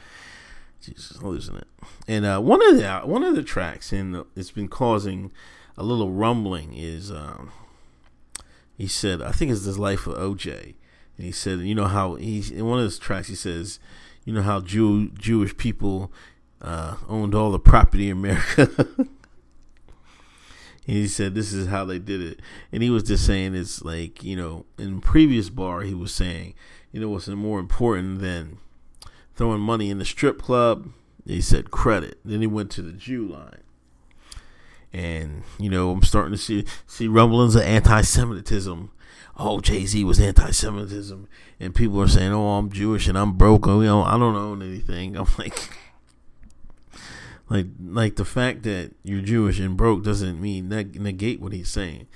Jesus, 0.84 1.22
losing 1.22 1.56
it. 1.56 1.67
And 2.08 2.26
uh, 2.26 2.39
one 2.39 2.62
of 2.67 2.78
the 2.78 3.02
one 3.06 3.24
of 3.24 3.36
the 3.36 3.43
tracks, 3.43 3.91
and 3.91 4.24
it's 4.36 4.52
been 4.52 4.67
causing 4.67 5.32
a 5.78 5.84
little 5.84 6.12
rumbling, 6.12 6.74
is 6.74 7.10
um, 7.12 7.52
he 8.78 8.88
said, 8.88 9.22
I 9.22 9.32
think 9.32 9.52
it's 9.52 9.65
this 9.65 9.78
life 9.78 10.08
of 10.08 10.15
OJ. 10.15 10.76
And 11.17 11.26
he 11.26 11.32
said, 11.32 11.60
you 11.60 11.76
know 11.76 11.86
how 11.86 12.15
he's 12.15 12.52
in 12.52 12.65
one 12.65 12.80
of 12.80 12.86
his 12.86 13.00
tracks. 13.00 13.28
He 13.28 13.36
says, 13.36 13.80
you 14.26 14.34
know 14.34 14.41
how 14.41 14.60
Jew 14.60 15.10
Jewish 15.10 15.56
people 15.56 16.12
uh, 16.62 16.98
owned 17.08 17.36
all 17.36 17.52
the 17.52 17.60
property 17.60 18.10
in 18.10 18.17
America. 18.17 18.69
and 18.98 19.08
he 20.86 21.08
said 21.08 21.36
this 21.36 21.54
is 21.54 21.67
how 21.67 21.86
they 21.86 22.00
did 22.00 22.22
it. 22.22 22.41
And 22.72 22.84
he 22.84 22.89
was 22.89 23.04
just 23.04 23.26
saying 23.26 23.56
it's 23.56 23.84
like 23.84 24.24
you 24.24 24.36
know 24.36 24.65
in 24.78 25.02
previous 25.02 25.50
bar 25.50 25.82
he 25.82 25.93
was 25.93 26.13
saying 26.13 26.56
you 26.91 27.00
know 27.00 27.10
what's 27.10 27.28
more 27.28 27.60
important 27.60 28.19
than 28.22 28.58
throwing 29.36 29.62
money 29.62 29.89
in 29.89 30.00
the 30.00 30.06
strip 30.06 30.41
club. 30.41 30.89
He 31.26 31.41
said 31.41 31.72
credit. 31.72 32.19
Then 32.26 32.41
he 32.41 32.48
went 32.48 32.69
to 32.72 32.82
the 32.82 32.91
Jew 32.91 33.28
line 33.28 33.63
and 34.93 35.43
you 35.60 35.69
know 35.69 35.91
I'm 35.91 36.04
starting 36.04 36.32
to 36.32 36.38
see 36.38 36.65
see 36.86 37.08
rumblings 37.08 37.56
of 37.56 37.63
anti-Semitism. 37.63 38.91
Oh, 39.36 39.60
Jay 39.60 39.86
Z 39.86 40.04
was 40.04 40.19
anti-Semitism, 40.19 41.28
and 41.60 41.76
people 41.76 42.00
are 42.00 42.08
saying, 42.08 42.32
"Oh, 42.32 42.58
I'm 42.58 42.72
Jewish 42.72 43.08
and 43.08 43.17
I'm 43.17 43.34
broke. 43.34 43.65
You 43.65 43.84
know, 43.84 44.04
I 44.04 44.12
don't 44.12 44.36
own 44.36 44.62
anything." 44.62 45.17
I'm 45.17 45.28
like, 45.39 45.69
like, 47.50 47.65
like 47.84 48.15
the 48.15 48.26
fact 48.26 48.63
that 48.63 48.91
you're 49.04 49.22
Jewish 49.22 49.60
and 49.60 49.76
broke 49.76 50.04
doesn't 50.04 50.39
mean 50.39 50.69
neg- 50.69 51.02
negate 51.02 51.41
what 51.41 51.54
he's 51.54 51.72
saying. 51.72 52.08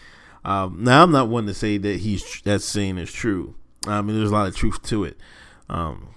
Um, 0.46 0.84
now, 0.84 1.04
I'm 1.04 1.12
not 1.12 1.28
one 1.28 1.48
to 1.48 1.54
say 1.54 1.78
that 1.80 2.02
he's 2.02 2.42
that 2.44 2.62
saying 2.62 3.00
is 3.00 3.12
true. 3.12 3.56
I 3.88 4.02
mean, 4.02 4.16
there's 4.16 4.30
a 4.30 4.34
lot 4.34 4.48
of 4.48 4.56
truth 4.56 4.84
to 4.84 5.04
it, 5.04 5.18
um, 5.70 6.10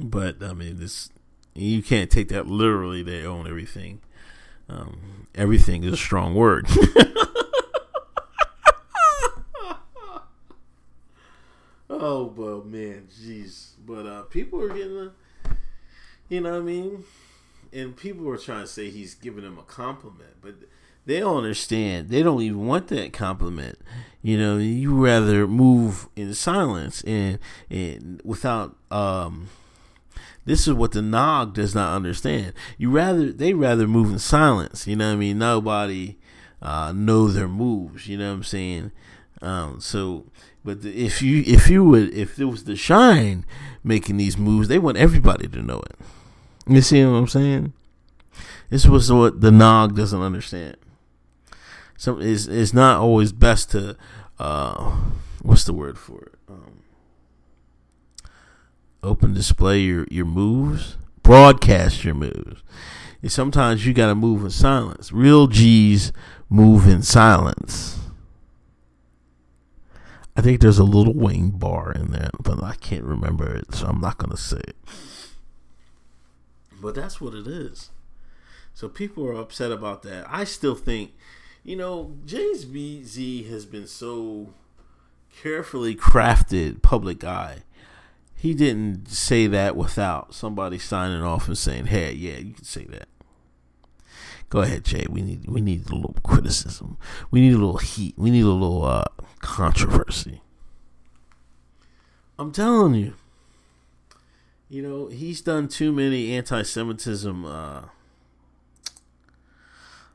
but 0.00 0.42
I 0.42 0.52
mean, 0.52 0.78
this 0.78 1.10
you 1.54 1.82
can't 1.82 2.10
take 2.10 2.28
that 2.28 2.46
literally. 2.46 3.02
They 3.02 3.24
own 3.24 3.46
everything. 3.46 4.00
Um, 4.68 5.26
everything 5.34 5.84
is 5.84 5.92
a 5.92 5.96
strong 5.96 6.34
word. 6.34 6.66
oh, 11.88 12.26
but 12.26 12.66
man, 12.66 13.08
jeez. 13.20 13.70
But 13.86 14.06
uh, 14.06 14.22
people 14.22 14.60
are 14.62 14.68
getting, 14.68 14.98
a, 14.98 15.12
you 16.28 16.40
know 16.40 16.52
what 16.52 16.58
I 16.58 16.62
mean? 16.62 17.04
And 17.72 17.96
people 17.96 18.28
are 18.28 18.36
trying 18.36 18.62
to 18.62 18.66
say 18.66 18.90
he's 18.90 19.14
giving 19.14 19.44
them 19.44 19.58
a 19.58 19.62
compliment, 19.62 20.34
but 20.40 20.56
they 21.04 21.20
don't 21.20 21.38
understand. 21.38 22.08
They 22.08 22.22
don't 22.22 22.42
even 22.42 22.66
want 22.66 22.88
that 22.88 23.12
compliment. 23.12 23.78
You 24.22 24.36
know, 24.38 24.58
you 24.58 24.92
rather 24.94 25.46
move 25.46 26.08
in 26.16 26.34
silence 26.34 27.02
and 27.04 27.38
and 27.70 28.20
without 28.24 28.76
um 28.90 29.48
This 30.46 30.66
is 30.66 30.74
what 30.74 30.92
the 30.92 31.02
nog 31.02 31.54
does 31.54 31.74
not 31.74 31.94
understand. 31.94 32.54
You 32.78 32.90
rather 32.90 33.32
they 33.32 33.52
rather 33.52 33.86
move 33.86 34.10
in 34.10 34.18
silence. 34.18 34.86
You 34.86 34.96
know 34.96 35.08
what 35.08 35.14
I 35.14 35.16
mean? 35.16 35.38
Nobody 35.38 36.16
uh, 36.62 36.92
know 36.92 37.28
their 37.28 37.48
moves. 37.48 38.06
You 38.06 38.16
know 38.16 38.28
what 38.28 38.36
I'm 38.36 38.42
saying? 38.44 38.92
Um, 39.42 39.80
so, 39.80 40.26
but 40.64 40.82
the, 40.82 41.04
if 41.04 41.20
you 41.20 41.42
if 41.44 41.68
you 41.68 41.84
would 41.84 42.14
if 42.14 42.38
it 42.38 42.44
was 42.46 42.64
the 42.64 42.76
shine 42.76 43.44
making 43.84 44.16
these 44.16 44.38
moves, 44.38 44.68
they 44.68 44.78
want 44.78 44.96
everybody 44.96 45.48
to 45.48 45.62
know 45.62 45.82
it. 45.90 45.98
You 46.68 46.80
see 46.80 47.04
what 47.04 47.12
I'm 47.12 47.28
saying? 47.28 47.72
This 48.70 48.86
was 48.86 49.12
what 49.12 49.40
the 49.40 49.50
nog 49.50 49.96
doesn't 49.96 50.20
understand. 50.20 50.76
So 51.96 52.18
it's 52.20 52.46
it's 52.46 52.72
not 52.72 53.00
always 53.00 53.32
best 53.32 53.72
to 53.72 53.96
uh, 54.38 54.96
what's 55.42 55.64
the 55.64 55.72
word 55.72 55.98
for 55.98 56.22
it? 56.22 56.34
Um, 56.48 56.82
open 59.06 59.32
display 59.32 59.80
your 59.80 60.06
your 60.10 60.26
moves, 60.26 60.96
broadcast 61.22 62.04
your 62.04 62.14
moves. 62.14 62.62
And 63.22 63.32
sometimes 63.32 63.86
you 63.86 63.94
got 63.94 64.08
to 64.08 64.14
move 64.14 64.44
in 64.44 64.50
silence. 64.50 65.10
Real 65.12 65.46
G's 65.46 66.12
move 66.48 66.86
in 66.86 67.02
silence. 67.02 67.98
I 70.36 70.42
think 70.42 70.60
there's 70.60 70.78
a 70.78 70.84
Lil 70.84 71.14
Wayne 71.14 71.50
bar 71.50 71.92
in 71.92 72.10
there, 72.10 72.30
but 72.38 72.62
I 72.62 72.74
can't 72.74 73.04
remember 73.04 73.54
it, 73.54 73.74
so 73.74 73.86
I'm 73.86 74.00
not 74.02 74.18
gonna 74.18 74.36
say 74.36 74.58
it. 74.58 74.76
But 76.78 76.94
that's 76.94 77.22
what 77.22 77.32
it 77.32 77.46
is. 77.46 77.88
So 78.74 78.90
people 78.90 79.26
are 79.26 79.32
upset 79.32 79.72
about 79.72 80.02
that. 80.02 80.26
I 80.28 80.44
still 80.44 80.74
think, 80.74 81.14
you 81.64 81.74
know, 81.74 82.12
James 82.26 82.66
BZ 82.66 83.48
has 83.48 83.64
been 83.64 83.86
so 83.86 84.52
carefully 85.40 85.96
crafted 85.96 86.82
public 86.82 87.24
eye. 87.24 87.62
He 88.36 88.54
didn't 88.54 89.08
say 89.08 89.46
that 89.46 89.76
without 89.76 90.34
somebody 90.34 90.78
signing 90.78 91.22
off 91.22 91.48
and 91.48 91.56
saying, 91.56 91.86
"Hey, 91.86 92.12
yeah, 92.12 92.36
you 92.36 92.52
can 92.52 92.64
say 92.64 92.84
that." 92.84 93.08
Go 94.48 94.60
ahead, 94.60 94.84
Jay. 94.84 95.06
We 95.08 95.22
need 95.22 95.48
we 95.48 95.60
need 95.60 95.90
a 95.90 95.94
little 95.94 96.14
criticism. 96.22 96.98
We 97.30 97.40
need 97.40 97.54
a 97.54 97.58
little 97.58 97.78
heat. 97.78 98.14
We 98.16 98.30
need 98.30 98.44
a 98.44 98.50
little 98.50 98.84
uh, 98.84 99.04
controversy. 99.40 100.42
I'm 102.38 102.52
telling 102.52 102.94
you. 102.94 103.14
You 104.68 104.82
know, 104.82 105.06
he's 105.06 105.40
done 105.40 105.68
too 105.68 105.92
many 105.92 106.32
anti-Semitism 106.36 107.44
uh, 107.44 107.82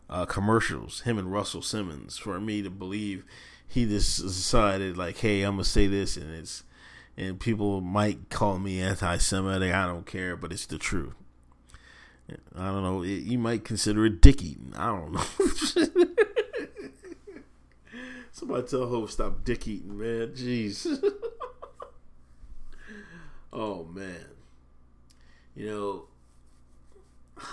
uh, 0.10 0.26
commercials. 0.26 1.02
Him 1.02 1.18
and 1.18 1.32
Russell 1.32 1.62
Simmons 1.62 2.18
for 2.18 2.40
me 2.40 2.62
to 2.62 2.70
believe 2.70 3.24
he 3.66 3.86
just 3.86 4.22
decided 4.22 4.98
like, 4.98 5.18
hey, 5.18 5.44
I'm 5.44 5.54
gonna 5.54 5.64
say 5.64 5.88
this, 5.88 6.18
and 6.18 6.30
it's 6.34 6.64
and 7.18 7.40
people 7.40 7.82
might 7.82 8.30
call 8.30 8.60
me 8.60 8.82
anti-Semitic. 8.82 9.74
I 9.74 9.86
don't 9.86 10.06
care, 10.06 10.36
but 10.36 10.52
it's 10.52 10.66
the 10.66 10.78
truth. 10.78 11.14
I 12.56 12.68
don't 12.68 12.84
know. 12.84 13.04
It, 13.04 13.24
you 13.24 13.38
might 13.38 13.66
consider 13.66 14.06
it 14.06 14.22
dick 14.22 14.42
eating. 14.42 14.74
I 14.76 14.86
don't 14.88 15.12
know. 15.12 15.22
Somebody 18.32 18.68
tell 18.68 18.88
Hope 18.88 19.10
stop 19.10 19.44
dick 19.44 19.68
eating, 19.68 19.98
man. 19.98 20.30
Jeez. 20.30 20.88
oh 23.54 23.84
man. 23.86 24.26
You 25.56 25.68
know. 25.68 26.06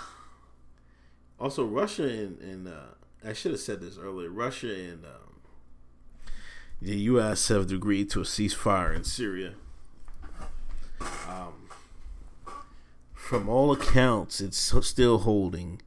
Also, 1.41 1.63
Russia 1.63 2.03
and, 2.03 2.37
and 2.41 2.67
uh, 2.67 2.95
I 3.25 3.31
should 3.31 3.51
have 3.51 3.61
said 3.61 3.79
this 3.79 3.97
earlier. 3.97 4.29
Russia 4.29 4.73
and 4.73 5.05
um, 5.05 5.38
the 6.81 6.95
U.S. 6.95 7.47
have 7.49 7.71
agreed 7.71 8.09
to 8.11 8.21
a 8.21 8.23
ceasefire 8.23 8.95
in 8.95 9.03
Syria. 9.03 9.53
Um, 11.01 11.69
from 13.13 13.49
all 13.49 13.71
accounts, 13.71 14.41
it's 14.41 14.73
still 14.87 15.19
holding. 15.19 15.81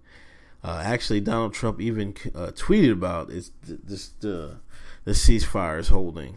Uh, 0.63 0.83
actually, 0.85 1.21
Donald 1.21 1.55
Trump 1.55 1.81
even 1.81 2.15
uh, 2.35 2.53
tweeted 2.55 2.93
about 2.93 3.31
it. 3.31 3.51
This 3.63 4.09
the 4.21 4.59
the 5.05 5.13
ceasefire 5.13 5.79
is 5.79 5.89
holding. 5.89 6.37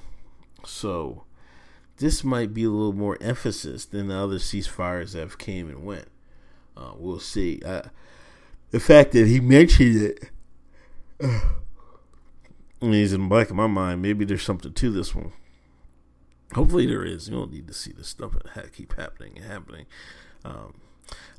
So 0.65 1.25
this 1.97 2.23
might 2.23 2.53
be 2.53 2.63
a 2.63 2.69
little 2.69 2.93
more 2.93 3.17
emphasis 3.21 3.85
than 3.85 4.07
the 4.07 4.15
other 4.15 4.37
ceasefires 4.37 5.13
that 5.13 5.19
have 5.19 5.37
came 5.37 5.69
and 5.69 5.85
went. 5.85 6.07
Uh, 6.75 6.93
we'll 6.97 7.19
see. 7.19 7.61
Uh, 7.63 7.83
the 8.71 8.79
fact 8.79 9.11
that 9.11 9.27
he 9.27 9.39
mentioned 9.39 10.01
it 10.01 11.49
is 12.93 13.13
in 13.13 13.23
the 13.23 13.35
back 13.35 13.49
of 13.49 13.55
my 13.55 13.67
mind. 13.67 14.01
Maybe 14.01 14.25
there's 14.25 14.43
something 14.43 14.73
to 14.73 14.91
this 14.91 15.15
one. 15.15 15.31
Hopefully 16.53 16.85
there 16.85 17.03
is. 17.03 17.27
You 17.27 17.35
don't 17.35 17.51
need 17.51 17.67
to 17.67 17.73
see 17.73 17.91
this 17.91 18.09
stuff 18.09 18.33
keep 18.73 18.95
happening 18.95 19.33
and 19.37 19.45
happening. 19.45 19.85
Um, 20.43 20.75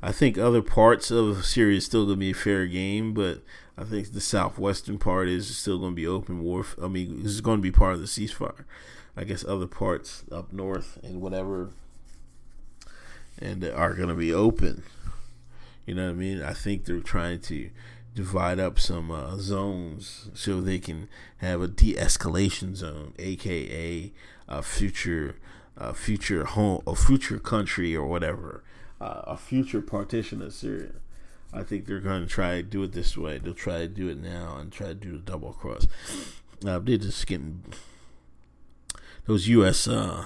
I 0.01 0.11
think 0.11 0.37
other 0.37 0.61
parts 0.61 1.11
of 1.11 1.45
Syria 1.45 1.77
is 1.77 1.85
still 1.85 2.07
to 2.07 2.15
be 2.15 2.31
a 2.31 2.35
fair 2.35 2.67
game, 2.67 3.13
but 3.13 3.41
I 3.77 3.83
think 3.83 4.11
the 4.11 4.21
southwestern 4.21 4.97
part 4.97 5.27
is 5.27 5.55
still 5.57 5.79
to 5.81 5.91
be 5.91 6.07
open 6.07 6.41
war. 6.41 6.65
I 6.81 6.87
mean, 6.87 7.23
this 7.23 7.31
is 7.31 7.41
to 7.57 7.61
be 7.61 7.71
part 7.71 7.93
of 7.93 8.01
the 8.01 8.07
ceasefire. 8.07 8.65
I 9.15 9.23
guess 9.23 9.43
other 9.43 9.67
parts 9.67 10.23
up 10.31 10.53
north 10.53 10.99
and 11.03 11.21
whatever, 11.21 11.71
and 13.39 13.63
are 13.63 13.95
to 14.09 14.15
be 14.15 14.33
open. 14.33 14.83
You 15.87 15.95
know 15.95 16.05
what 16.05 16.11
I 16.11 16.15
mean? 16.15 16.43
I 16.43 16.53
think 16.53 16.85
they're 16.85 16.99
trying 16.99 17.39
to 17.41 17.69
divide 18.17 18.59
up 18.59 18.79
some 18.79 19.11
uh, 19.11 19.37
zones 19.37 20.29
so 20.33 20.59
they 20.59 20.79
can 20.79 21.07
have 21.37 21.61
a 21.61 21.67
de-escalation 21.67 22.75
zone, 22.75 23.13
aka 23.19 24.11
a 24.47 24.63
future, 24.63 25.35
a 25.77 25.93
future 25.93 26.43
home, 26.43 26.81
a 26.87 26.95
future 26.95 27.37
country 27.37 27.95
or 27.95 28.07
whatever 28.07 28.63
uh, 28.99 29.21
a 29.25 29.37
future 29.37 29.81
partition 29.81 30.41
of 30.41 30.53
Syria. 30.53 30.93
I 31.53 31.63
think 31.63 31.85
they're 31.85 31.99
going 31.99 32.23
to 32.23 32.27
try 32.27 32.55
to 32.55 32.63
do 32.63 32.83
it 32.83 32.91
this 32.91 33.17
way. 33.17 33.37
They'll 33.37 33.53
try 33.53 33.79
to 33.79 33.87
do 33.87 34.09
it 34.09 34.17
now 34.17 34.57
and 34.57 34.71
try 34.71 34.87
to 34.87 34.93
do 34.93 35.13
the 35.13 35.19
double 35.19 35.53
cross. 35.53 35.87
Uh, 36.65 36.79
they're 36.79 36.97
just 36.97 37.25
getting 37.25 37.63
those 39.25 39.47
U.S. 39.47 39.87
Uh, 39.87 40.25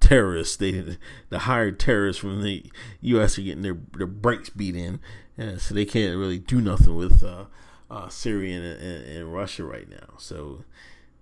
terrorists. 0.00 0.56
They 0.56 0.96
the 1.30 1.40
hired 1.40 1.80
terrorists 1.80 2.20
from 2.20 2.42
the 2.42 2.64
U.S. 3.00 3.38
are 3.38 3.42
getting 3.42 3.62
their 3.62 3.78
their 3.96 4.06
brakes 4.06 4.50
beat 4.50 4.76
in, 4.76 5.00
so 5.38 5.74
they 5.74 5.84
can't 5.84 6.16
really 6.16 6.38
do 6.38 6.60
nothing 6.60 6.94
with 6.96 7.22
uh, 7.22 7.44
uh, 7.90 8.08
Syria 8.08 8.56
and, 8.56 8.82
and, 8.82 9.16
and, 9.16 9.32
Russia 9.32 9.64
right 9.64 9.88
now. 9.88 10.14
So 10.18 10.64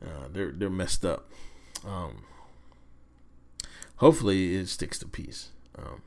uh, 0.04 0.28
they're 0.32 0.52
they're 0.52 0.70
messed 0.70 1.04
up. 1.04 1.30
Um, 1.86 2.24
hopefully, 3.96 4.56
it 4.56 4.68
sticks 4.68 4.98
to 5.00 5.06
peace. 5.06 5.50
Um, 5.78 6.02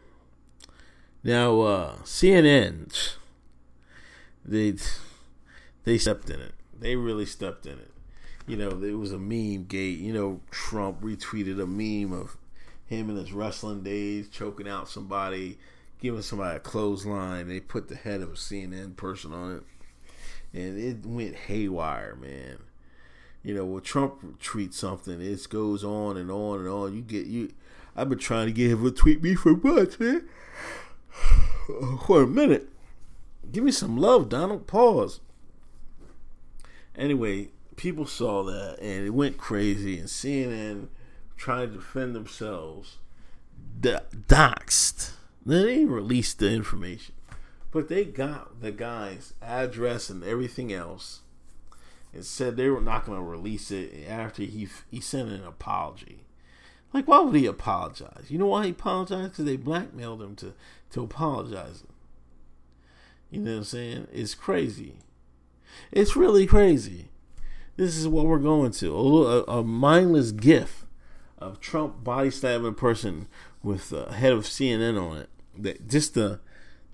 now, 1.23 1.61
uh, 1.61 1.95
CNN, 2.03 3.15
they 4.43 4.75
they 5.85 5.97
stepped 5.97 6.29
in 6.29 6.39
it. 6.39 6.53
They 6.77 6.95
really 6.95 7.25
stepped 7.25 7.65
in 7.65 7.79
it. 7.79 7.91
You 8.45 8.57
know, 8.57 8.69
it 8.69 8.97
was 8.97 9.13
a 9.13 9.17
meme 9.17 9.65
gate. 9.65 9.99
You 9.99 10.13
know, 10.13 10.41
Trump 10.51 11.01
retweeted 11.01 11.61
a 11.61 11.65
meme 11.65 12.11
of 12.11 12.35
him 12.85 13.09
in 13.09 13.15
his 13.15 13.31
wrestling 13.31 13.83
days 13.83 14.27
choking 14.27 14.67
out 14.67 14.89
somebody, 14.89 15.57
giving 16.03 16.21
somebody 16.21 16.57
a 16.57 16.59
clothesline. 16.59 17.47
They 17.47 17.61
put 17.61 17.87
the 17.87 17.95
head 17.95 18.21
of 18.21 18.29
a 18.29 18.35
CNN 18.35 18.97
person 18.97 19.33
on 19.33 19.55
it, 19.55 19.63
and 20.53 20.77
it 20.77 21.05
went 21.05 21.33
haywire, 21.33 22.15
man. 22.15 22.57
You 23.41 23.55
know, 23.55 23.65
when 23.65 23.81
Trump 23.81 24.39
tweets 24.39 24.75
something, 24.75 25.19
it 25.19 25.49
goes 25.49 25.83
on 25.83 26.17
and 26.17 26.29
on 26.29 26.59
and 26.59 26.67
on. 26.67 26.93
You 26.93 27.01
get 27.01 27.25
you. 27.25 27.53
I've 27.95 28.09
been 28.09 28.19
trying 28.19 28.47
to 28.47 28.51
get 28.51 28.71
him 28.71 28.83
to 28.83 28.91
tweet 28.91 29.23
me 29.23 29.33
for 29.33 29.55
months, 29.55 29.99
man. 29.99 30.27
for 32.05 32.23
a 32.23 32.27
minute. 32.27 32.69
Give 33.51 33.63
me 33.63 33.71
some 33.71 33.97
love, 33.97 34.29
Donald. 34.29 34.67
Pause. 34.67 35.21
Anyway, 36.95 37.49
people 37.75 38.05
saw 38.05 38.43
that 38.43 38.77
and 38.81 39.05
it 39.05 39.11
went 39.11 39.37
crazy, 39.37 39.99
and 39.99 40.07
CNN 40.07 40.87
trying 41.37 41.69
to 41.69 41.75
defend 41.77 42.15
themselves, 42.15 42.97
doxed. 43.79 45.13
They 45.45 45.63
didn't 45.63 45.91
release 45.91 46.33
the 46.33 46.49
information, 46.49 47.15
but 47.71 47.89
they 47.89 48.05
got 48.05 48.61
the 48.61 48.71
guy's 48.71 49.33
address 49.41 50.09
and 50.09 50.23
everything 50.23 50.71
else, 50.71 51.21
and 52.13 52.25
said 52.25 52.55
they 52.55 52.69
were 52.69 52.81
not 52.81 53.05
going 53.05 53.17
to 53.17 53.23
release 53.23 53.71
it 53.71 54.07
after 54.07 54.43
he 54.43 54.67
he 54.89 55.01
sent 55.01 55.29
an 55.29 55.43
apology. 55.43 56.23
Like, 56.93 57.07
why 57.07 57.19
would 57.19 57.35
he 57.35 57.47
apologize? 57.47 58.25
You 58.29 58.37
know 58.37 58.47
why 58.47 58.65
he 58.65 58.71
apologized? 58.71 59.31
Because 59.31 59.45
they 59.45 59.57
blackmailed 59.57 60.21
him 60.21 60.35
to 60.37 60.53
to 60.91 61.03
apologize. 61.03 61.83
You 63.29 63.39
know 63.39 63.51
what 63.51 63.57
I'm 63.57 63.63
saying? 63.63 64.07
It's 64.13 64.35
crazy. 64.35 64.93
It's 65.91 66.15
really 66.15 66.45
crazy. 66.45 67.09
This 67.77 67.97
is 67.97 68.07
what 68.07 68.27
we're 68.27 68.37
going 68.37 68.71
to 68.73 68.95
a, 68.95 69.43
a, 69.45 69.63
mindless 69.63 70.31
gif 70.31 70.85
of 71.39 71.59
Trump 71.59 72.03
body 72.03 72.29
slamming 72.29 72.67
a 72.67 72.73
person 72.73 73.27
with 73.63 73.89
the 73.89 74.11
head 74.13 74.33
of 74.33 74.43
CNN 74.43 75.01
on 75.01 75.17
it. 75.17 75.29
That 75.57 75.87
just 75.87 76.13
the 76.13 76.39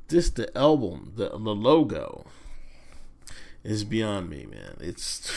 just 0.09 0.35
the 0.35 0.55
album, 0.57 1.13
the 1.15 1.29
the 1.29 1.37
logo 1.37 2.25
is 3.63 3.83
beyond 3.83 4.29
me, 4.29 4.45
man. 4.45 4.77
It's 4.79 5.31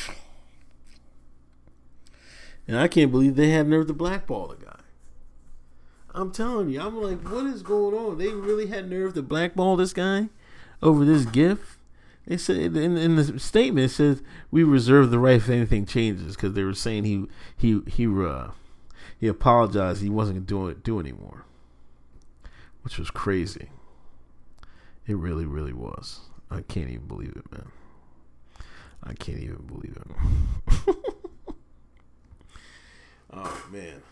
and 2.66 2.78
I 2.78 2.88
can't 2.88 3.10
believe 3.10 3.36
they 3.36 3.50
had 3.50 3.68
nerve 3.68 3.86
to 3.88 3.92
blackball 3.92 4.48
the 4.48 4.64
guy. 4.64 4.80
I'm 6.14 6.30
telling 6.30 6.68
you, 6.68 6.80
I'm 6.80 7.00
like, 7.00 7.20
what 7.26 7.46
is 7.46 7.62
going 7.62 7.94
on? 7.94 8.18
They 8.18 8.28
really 8.28 8.66
had 8.66 8.90
nerve 8.90 9.14
to 9.14 9.22
blackball 9.22 9.76
this 9.76 9.92
guy 9.92 10.28
over 10.82 11.04
this 11.04 11.24
gift. 11.24 11.78
They 12.26 12.36
said 12.36 12.76
in, 12.76 12.96
in 12.96 13.16
the 13.16 13.38
statement 13.40 13.86
it 13.86 13.94
says 13.94 14.22
we 14.50 14.62
reserve 14.62 15.10
the 15.10 15.18
right 15.18 15.36
if 15.36 15.48
anything 15.48 15.86
changes 15.86 16.36
because 16.36 16.52
they 16.52 16.62
were 16.62 16.74
saying 16.74 17.04
he 17.04 17.26
he 17.56 17.80
he 17.88 18.06
uh, 18.06 18.52
he 19.18 19.26
apologized 19.26 20.02
he 20.02 20.08
wasn't 20.08 20.46
going 20.46 20.46
to 20.46 20.54
do 20.54 20.68
it 20.68 20.84
do 20.84 21.00
anymore, 21.00 21.44
which 22.82 22.98
was 22.98 23.10
crazy. 23.10 23.70
It 25.06 25.16
really 25.16 25.46
really 25.46 25.72
was. 25.72 26.20
I 26.50 26.60
can't 26.62 26.90
even 26.90 27.06
believe 27.06 27.34
it, 27.36 27.50
man. 27.50 27.70
I 29.02 29.14
can't 29.14 29.38
even 29.40 29.66
believe 29.66 29.96
it. 29.96 30.96
oh 33.32 33.66
man. 33.72 34.02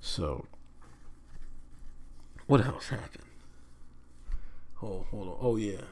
So, 0.00 0.46
what 2.46 2.64
else 2.64 2.88
happened? 2.88 3.24
Oh, 4.82 5.06
hold 5.10 5.28
on. 5.28 5.36
Oh 5.40 5.56
yeah. 5.56 5.82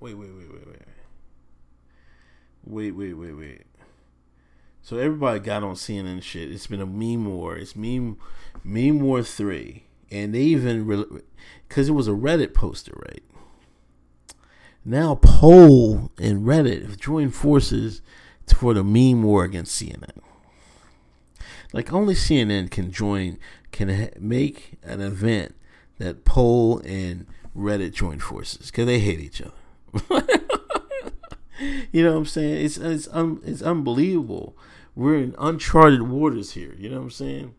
Wait, 0.00 0.14
wait, 0.14 0.30
wait, 0.30 0.50
wait, 0.50 0.66
wait. 0.66 0.82
Wait, 2.64 2.90
wait, 2.92 3.14
wait, 3.14 3.32
wait. 3.32 3.66
So 4.82 4.96
everybody 4.96 5.40
got 5.40 5.62
on 5.62 5.74
CNN 5.74 6.22
shit. 6.22 6.50
It's 6.50 6.66
been 6.66 6.80
a 6.80 6.86
meme 6.86 7.26
war. 7.26 7.56
It's 7.56 7.76
meme, 7.76 8.16
meme 8.64 9.00
war 9.00 9.22
three, 9.22 9.84
and 10.10 10.34
they 10.34 10.40
even 10.40 11.22
because 11.68 11.88
it 11.88 11.92
was 11.92 12.08
a 12.08 12.12
Reddit 12.12 12.54
poster, 12.54 12.92
right? 12.96 13.22
Now 14.84 15.16
Poll 15.16 16.10
and 16.18 16.46
Reddit 16.46 16.82
have 16.82 16.96
joined 16.96 17.34
forces 17.34 18.00
for 18.54 18.74
the 18.74 18.84
meme 18.84 19.22
war 19.22 19.44
against 19.44 19.80
CNN. 19.80 20.18
Like 21.72 21.92
only 21.92 22.14
CNN 22.14 22.70
can 22.70 22.90
join, 22.90 23.38
can 23.72 23.88
ha- 23.88 24.18
make 24.18 24.78
an 24.82 25.00
event 25.00 25.54
that 25.98 26.24
Poll 26.24 26.78
and 26.84 27.26
Reddit 27.56 27.92
join 27.92 28.18
forces 28.18 28.70
because 28.70 28.86
they 28.86 29.00
hate 29.00 29.20
each 29.20 29.42
other. 29.42 30.26
you 31.92 32.02
know 32.02 32.12
what 32.12 32.18
I'm 32.18 32.26
saying? 32.26 32.64
It's 32.64 32.78
it's 32.78 33.08
it's 33.12 33.62
unbelievable. 33.62 34.56
We're 34.94 35.16
in 35.16 35.34
uncharted 35.38 36.02
waters 36.02 36.52
here. 36.52 36.74
You 36.78 36.88
know 36.88 36.96
what 36.96 37.04
I'm 37.04 37.10
saying? 37.10 37.54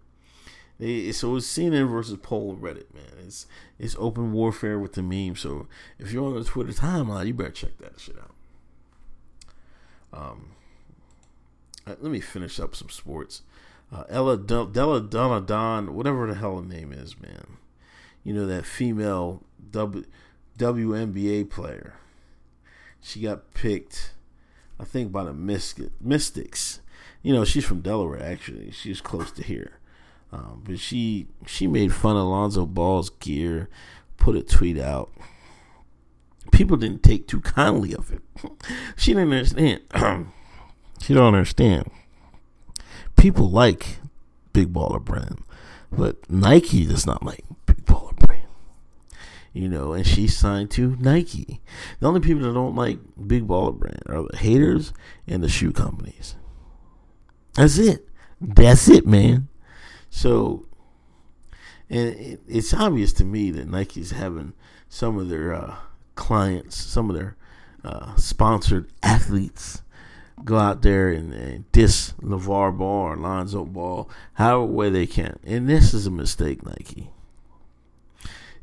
So 0.80 1.36
it's 1.36 1.48
CNN 1.48 1.90
versus 1.90 2.18
Poll 2.22 2.56
Reddit, 2.56 2.94
man. 2.94 3.26
It's 3.26 3.48
it's 3.78 3.96
open 4.00 4.32
warfare 4.32 4.80
with 4.80 4.94
the 4.94 5.04
meme. 5.04 5.36
So 5.36 5.68
if 5.98 6.12
you're 6.12 6.26
on 6.26 6.36
the 6.36 6.44
Twitter 6.44 6.72
timeline, 6.72 7.28
you 7.28 7.34
better 7.34 7.52
check 7.52 7.78
that 7.80 8.00
shit 8.00 8.16
out. 8.18 8.32
Um, 10.12 10.52
uh, 11.86 11.96
let 12.00 12.12
me 12.12 12.22
finish 12.22 12.60
up 12.60 12.76
some 12.76 12.90
sports. 12.90 13.42
Uh, 13.92 14.04
Ella 14.10 14.38
Della 14.38 15.02
Donna 15.02 15.42
Don, 15.42 15.96
whatever 15.96 16.28
the 16.28 16.36
hell 16.36 16.62
her 16.62 16.66
name 16.66 16.94
is, 16.94 17.20
man. 17.20 17.58
You 18.24 18.34
know 18.34 18.46
that 18.46 18.66
female 18.66 19.44
w, 19.72 20.06
WNBA 20.58 21.50
player 21.50 21.96
she 23.02 23.22
got 23.22 23.54
picked, 23.54 24.14
I 24.80 24.84
think, 24.84 25.12
by 25.12 25.24
the 25.24 25.34
Mystics. 25.34 26.80
You 27.22 27.34
know, 27.34 27.46
she's 27.46 27.66
from 27.66 27.82
Delaware. 27.82 28.22
Actually, 28.22 28.72
she's 28.72 29.02
close 29.02 29.32
to 29.32 29.44
here. 29.44 29.79
Um, 30.32 30.62
but 30.66 30.80
she 30.80 31.28
she 31.46 31.68
made 31.68 31.94
fun 31.94 32.16
of 32.16 32.28
Lonzo 32.28 32.66
Ball's 32.66 33.10
gear, 33.10 33.70
put 34.18 34.36
a 34.36 34.44
tweet 34.44 34.78
out. 34.78 35.12
People 36.52 36.78
didn't 36.78 37.04
take 37.04 37.28
too 37.28 37.42
kindly 37.42 37.94
of 37.94 38.12
it. 38.12 38.22
she 38.96 39.14
didn't 39.14 39.34
understand. 39.34 39.82
she 41.02 41.14
don't 41.14 41.34
understand. 41.34 41.90
People 43.18 43.50
like 43.50 43.98
Big 44.54 44.72
Baller 44.72 45.04
Brand, 45.04 45.44
but 45.92 46.30
Nike 46.30 46.86
does 46.86 47.06
not 47.06 47.24
like 47.24 47.44
Big 47.66 47.86
Baller 47.86 48.16
Brand 48.16 48.30
you 49.54 49.68
know, 49.68 49.94
and 49.94 50.06
she 50.06 50.28
signed 50.28 50.72
to 50.72 50.96
Nike. 51.00 51.62
The 52.00 52.08
only 52.08 52.20
people 52.20 52.44
that 52.44 52.54
don't 52.54 52.76
like 52.76 53.00
Big 53.28 53.48
Baller 53.48 53.78
Brand 53.78 54.04
are 54.06 54.26
the 54.30 54.38
haters 54.38 54.94
and 55.28 55.44
the 55.44 55.50
shoe 55.50 55.72
companies. 55.72 56.36
That's 57.56 57.78
it. 57.78 58.08
That's 58.40 58.88
it, 58.88 59.06
man. 59.06 59.48
So, 60.10 60.66
and 61.90 62.40
it's 62.48 62.74
obvious 62.74 63.14
to 63.14 63.24
me 63.26 63.52
that 63.52 63.68
Nike's 63.68 64.12
having 64.12 64.54
some 64.88 65.18
of 65.18 65.30
their 65.30 65.54
uh, 65.54 65.76
clients, 66.16 66.76
some 66.78 67.10
of 67.10 67.16
their 67.16 67.36
uh, 67.84 68.16
sponsored 68.16 68.92
athletes 69.04 69.82
go 70.44 70.58
out 70.58 70.82
there 70.82 71.10
and, 71.10 71.34
and 71.34 71.70
diss 71.72 72.14
LeVar 72.22 72.78
Ball 72.78 73.08
or 73.08 73.16
Lonzo 73.18 73.66
Ball 73.66 74.10
however 74.34 74.66
way 74.66 74.90
they 74.90 75.06
can. 75.06 75.38
And 75.44 75.70
this 75.70 75.94
is 75.94 76.08
a 76.08 76.12
mistake, 76.12 76.66
Nike 76.66 77.10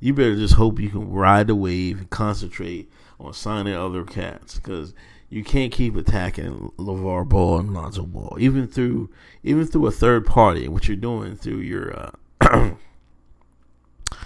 you 0.01 0.13
better 0.15 0.37
just 0.37 0.55
hope 0.55 0.79
you 0.79 0.91
can 0.91 1.11
ride 1.11 1.47
the 1.47 1.55
wave 1.55 1.99
and 1.99 2.11
concentrate 2.11 2.91
on 3.19 3.33
signing 3.33 3.75
other 3.75 4.05
cats 4.05 4.57
because 4.57 4.95
you 5.29 5.43
can't 5.43 5.73
keep 5.73 5.97
attacking 5.97 6.73
LeVar 6.79 7.29
Ball 7.29 7.59
and 7.59 7.75
Lonzo 7.75 8.05
Ball, 8.05 8.37
even 8.39 8.67
through 8.67 9.11
even 9.43 9.67
through 9.67 9.87
a 9.87 9.91
third 9.91 10.27
party. 10.27 10.69
What 10.69 10.89
you're 10.89 10.97
doing 10.97 11.37
through 11.37 11.59
your 11.59 12.13
uh, 12.41 12.71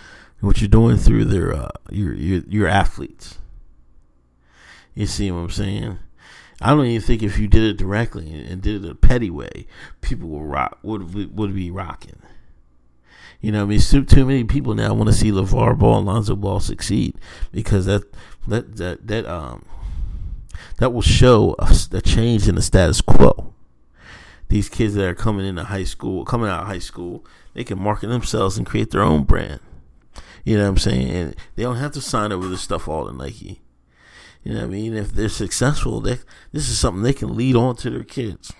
what 0.40 0.60
you're 0.60 0.68
doing 0.68 0.96
through 0.98 1.24
their 1.26 1.54
uh, 1.54 1.70
your, 1.90 2.12
your 2.14 2.42
your 2.48 2.68
athletes. 2.68 3.38
You 4.94 5.06
see 5.06 5.30
what 5.30 5.40
I'm 5.40 5.50
saying? 5.50 5.98
I 6.60 6.70
don't 6.70 6.84
even 6.84 7.00
think 7.00 7.22
if 7.22 7.38
you 7.38 7.48
did 7.48 7.62
it 7.62 7.78
directly 7.78 8.30
and 8.30 8.60
did 8.60 8.84
it 8.84 8.90
a 8.90 8.94
petty 8.94 9.30
way, 9.30 9.66
people 10.02 10.28
would 10.28 10.44
rock 10.44 10.78
would 10.82 11.34
would 11.36 11.54
be 11.54 11.70
rocking. 11.70 12.20
You 13.40 13.52
know, 13.52 13.62
I 13.62 13.64
mean, 13.64 13.80
too, 13.80 14.26
many 14.26 14.44
people 14.44 14.74
now 14.74 14.92
want 14.92 15.08
to 15.08 15.14
see 15.14 15.30
LeVar 15.30 15.78
Ball 15.78 15.98
and 15.98 16.06
Lonzo 16.06 16.36
Ball 16.36 16.60
succeed 16.60 17.16
because 17.52 17.86
that 17.86 18.02
that 18.46 18.76
that 18.76 19.06
that 19.06 19.24
um 19.24 19.64
that 20.80 20.94
will 20.94 21.02
show 21.02 21.54
a, 21.58 21.72
a 21.92 22.00
change 22.00 22.48
in 22.48 22.54
the 22.54 22.62
status 22.62 23.00
quo. 23.02 23.52
These 24.48 24.70
kids 24.70 24.94
that 24.94 25.06
are 25.06 25.14
coming 25.14 25.46
into 25.46 25.62
high 25.62 25.84
school, 25.84 26.24
coming 26.24 26.48
out 26.48 26.62
of 26.62 26.66
high 26.66 26.80
school, 26.80 27.24
they 27.54 27.62
can 27.64 27.80
market 27.80 28.08
themselves 28.08 28.56
and 28.56 28.66
create 28.66 28.90
their 28.90 29.02
own 29.02 29.24
brand. 29.24 29.60
You 30.42 30.56
know 30.56 30.64
what 30.64 30.70
I'm 30.70 30.78
saying? 30.78 31.10
And 31.10 31.36
they 31.54 31.62
don't 31.62 31.76
have 31.76 31.92
to 31.92 32.00
sign 32.00 32.32
over 32.32 32.48
this 32.48 32.62
stuff 32.62 32.88
all 32.88 33.06
to 33.06 33.12
Nike. 33.12 33.60
You 34.42 34.54
know 34.54 34.60
what 34.60 34.68
I 34.68 34.70
mean? 34.70 34.96
If 34.96 35.12
they're 35.12 35.28
successful, 35.28 36.00
they, 36.00 36.18
this 36.50 36.70
is 36.70 36.78
something 36.78 37.02
they 37.02 37.12
can 37.12 37.36
lead 37.36 37.56
on 37.56 37.76
to 37.76 37.90
their 37.90 38.02
kids. 38.02 38.52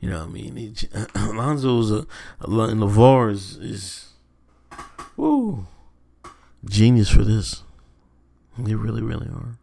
You 0.00 0.10
know 0.10 0.18
what 0.18 0.28
I 0.28 0.32
mean? 0.32 0.54
Alonzo's 0.54 1.90
a, 1.90 1.96
a 1.96 2.60
and 2.60 2.80
LeVar 2.82 3.32
is, 3.32 3.56
is 3.56 4.08
woo, 5.16 5.66
genius 6.66 7.08
for 7.08 7.24
this. 7.24 7.62
They 8.58 8.74
really, 8.74 9.02
really 9.02 9.28
are. 9.28 9.58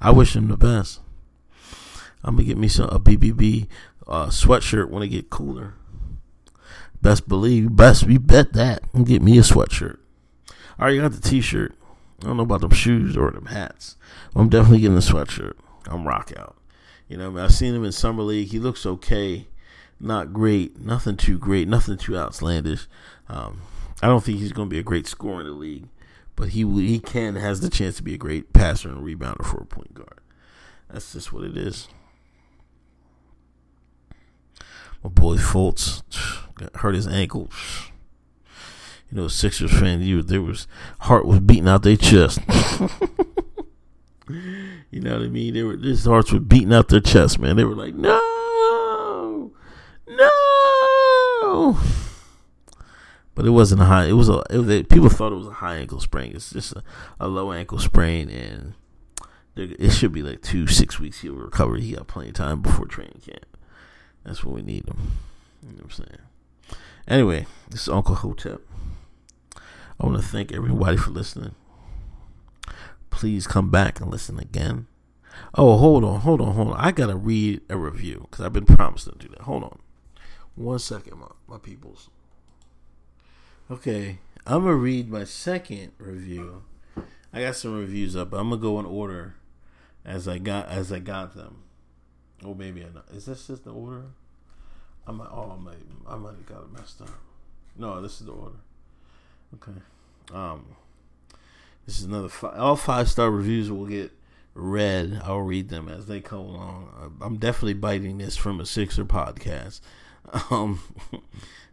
I 0.00 0.10
wish 0.10 0.36
him 0.36 0.48
the 0.48 0.56
best. 0.56 1.00
I'm 2.22 2.36
gonna 2.36 2.46
get 2.46 2.58
me 2.58 2.68
some 2.68 2.88
a 2.90 2.98
BBB 2.98 3.66
uh, 4.06 4.26
sweatshirt 4.26 4.90
when 4.90 5.02
it 5.02 5.08
get 5.08 5.30
cooler. 5.30 5.74
Best 7.00 7.28
believe, 7.28 7.76
best 7.76 8.04
we 8.04 8.18
bet 8.18 8.52
that. 8.52 8.82
Get 9.04 9.22
me 9.22 9.38
a 9.38 9.42
sweatshirt. 9.42 9.98
I 10.78 10.82
already 10.82 10.98
got 10.98 11.12
the 11.12 11.20
T-shirt. 11.20 11.74
I 12.22 12.26
don't 12.26 12.36
know 12.36 12.42
about 12.42 12.62
them 12.62 12.70
shoes 12.70 13.16
or 13.16 13.30
them 13.30 13.46
hats. 13.46 13.96
I'm 14.34 14.48
definitely 14.48 14.80
getting 14.80 14.94
the 14.94 15.00
sweatshirt. 15.00 15.54
I'm 15.86 16.06
rock 16.06 16.32
out. 16.36 16.56
You 17.08 17.16
know, 17.16 17.28
I 17.28 17.30
mean, 17.30 17.44
I've 17.44 17.54
seen 17.54 17.74
him 17.74 17.84
in 17.84 17.92
summer 17.92 18.22
league. 18.22 18.48
He 18.48 18.58
looks 18.58 18.84
okay, 18.84 19.46
not 20.00 20.32
great, 20.32 20.80
nothing 20.80 21.16
too 21.16 21.38
great, 21.38 21.68
nothing 21.68 21.96
too 21.96 22.16
outlandish. 22.16 22.86
Um, 23.28 23.62
I 24.02 24.08
don't 24.08 24.24
think 24.24 24.38
he's 24.38 24.52
going 24.52 24.68
to 24.68 24.74
be 24.74 24.80
a 24.80 24.84
great 24.84 25.06
scorer 25.06 25.40
in 25.40 25.46
the 25.46 25.52
league, 25.52 25.88
but 26.36 26.50
he 26.50 26.64
he 26.64 26.98
can 26.98 27.34
has 27.36 27.60
the 27.60 27.70
chance 27.70 27.96
to 27.96 28.02
be 28.02 28.14
a 28.14 28.18
great 28.18 28.52
passer 28.52 28.88
and 28.88 28.98
rebounder 28.98 29.44
for 29.44 29.58
a 29.58 29.66
point 29.66 29.94
guard. 29.94 30.20
That's 30.90 31.12
just 31.12 31.32
what 31.32 31.44
it 31.44 31.56
is. 31.56 31.88
My 35.02 35.10
boy 35.10 35.36
Fultz 35.36 36.02
hurt 36.76 36.94
his 36.94 37.06
ankle. 37.08 37.50
You 39.10 39.18
know, 39.18 39.28
Sixers 39.28 39.72
fan, 39.72 40.02
you 40.02 40.22
there 40.22 40.42
was 40.42 40.68
heart 41.00 41.26
was 41.26 41.40
beating 41.40 41.68
out 41.68 41.82
their 41.82 41.96
chest. 41.96 42.38
You 44.96 45.02
know 45.02 45.12
what 45.18 45.26
I 45.26 45.28
mean? 45.28 45.54
They 45.54 45.62
were 45.62 45.76
their 45.76 45.94
hearts 45.94 46.32
were 46.32 46.40
beating 46.40 46.72
out 46.72 46.88
their 46.88 47.00
chest, 47.00 47.38
man. 47.38 47.56
They 47.56 47.64
were 47.64 47.74
like, 47.74 47.94
no, 47.94 49.52
no. 50.08 51.78
But 53.36 53.46
it 53.46 53.50
wasn't 53.50 53.82
a 53.82 53.84
high. 53.84 54.06
It 54.06 54.14
was 54.14 54.28
a. 54.28 54.42
It 54.50 54.58
was, 54.58 54.82
people 54.88 55.08
thought 55.08 55.32
it 55.32 55.36
was 55.36 55.46
a 55.46 55.52
high 55.52 55.76
ankle 55.76 56.00
sprain. 56.00 56.32
It's 56.34 56.50
just 56.50 56.72
a, 56.72 56.82
a 57.20 57.28
low 57.28 57.52
ankle 57.52 57.78
sprain, 57.78 58.28
and 58.28 58.74
it 59.54 59.92
should 59.92 60.12
be 60.12 60.24
like 60.24 60.42
two 60.42 60.66
six 60.66 60.98
weeks. 60.98 61.20
He'll 61.20 61.34
recover. 61.34 61.76
He 61.76 61.92
got 61.92 62.08
plenty 62.08 62.30
of 62.30 62.34
time 62.34 62.60
before 62.62 62.86
training 62.86 63.20
camp. 63.24 63.46
That's 64.24 64.42
what 64.42 64.56
we 64.56 64.62
need 64.62 64.88
him. 64.88 65.12
You 65.62 65.68
know 65.68 65.74
what 65.76 65.84
I'm 65.84 65.90
saying? 65.90 66.78
Anyway, 67.06 67.46
this 67.70 67.82
is 67.82 67.88
Uncle 67.88 68.16
Hotep. 68.16 68.60
I 69.54 70.06
want 70.06 70.20
to 70.20 70.26
thank 70.26 70.52
everybody 70.52 70.96
for 70.96 71.10
listening 71.10 71.54
please 73.16 73.46
come 73.46 73.70
back 73.70 73.98
and 73.98 74.10
listen 74.10 74.38
again. 74.38 74.86
Oh, 75.54 75.78
hold 75.78 76.04
on, 76.04 76.20
hold 76.20 76.42
on, 76.42 76.52
hold 76.52 76.68
on. 76.68 76.76
I 76.78 76.92
gotta 76.92 77.16
read 77.16 77.62
a 77.70 77.76
review 77.76 78.26
because 78.30 78.44
I've 78.44 78.52
been 78.52 78.66
promised 78.66 79.06
to 79.06 79.14
do 79.18 79.28
that. 79.28 79.42
Hold 79.42 79.64
on. 79.64 79.78
One 80.54 80.78
second, 80.78 81.18
my, 81.18 81.28
my 81.48 81.56
peoples. 81.56 82.10
Okay, 83.68 84.18
I'm 84.46 84.62
gonna 84.62 84.74
read 84.74 85.10
my 85.10 85.24
second 85.24 85.92
review. 85.98 86.62
I 87.32 87.40
got 87.40 87.56
some 87.56 87.76
reviews 87.76 88.14
up, 88.14 88.32
I'm 88.32 88.50
gonna 88.50 88.60
go 88.60 88.78
in 88.78 88.86
order 88.86 89.34
as 90.04 90.28
I 90.28 90.38
got 90.38 90.68
as 90.68 90.92
I 90.92 91.00
got 91.00 91.34
them. 91.34 91.64
Or 92.44 92.54
maybe 92.54 92.84
I. 92.84 93.14
Is 93.14 93.26
this 93.26 93.46
just 93.48 93.64
the 93.64 93.72
order? 93.72 94.04
I 95.06 95.12
might. 95.12 95.28
Oh, 95.30 95.56
I 95.58 95.62
might. 95.62 95.76
I 96.06 96.16
might 96.16 96.36
have 96.36 96.46
got 96.46 96.62
it 96.62 96.72
messed 96.72 97.00
up. 97.00 97.10
No, 97.76 98.00
this 98.00 98.20
is 98.20 98.26
the 98.26 98.32
order. 98.32 98.56
Okay. 99.54 99.80
Um. 100.32 100.76
This 101.86 101.98
is 101.98 102.04
another. 102.04 102.28
Five, 102.28 102.58
all 102.58 102.76
five 102.76 103.08
star 103.08 103.30
reviews 103.30 103.70
will 103.70 103.86
get 103.86 104.12
read. 104.54 105.20
I'll 105.24 105.40
read 105.40 105.68
them 105.68 105.88
as 105.88 106.06
they 106.06 106.20
come 106.20 106.40
along. 106.40 107.16
I'm 107.20 107.38
definitely 107.38 107.74
biting 107.74 108.18
this 108.18 108.36
from 108.36 108.60
a 108.60 108.66
Sixer 108.66 109.04
podcast. 109.04 109.80
Um, 110.50 110.80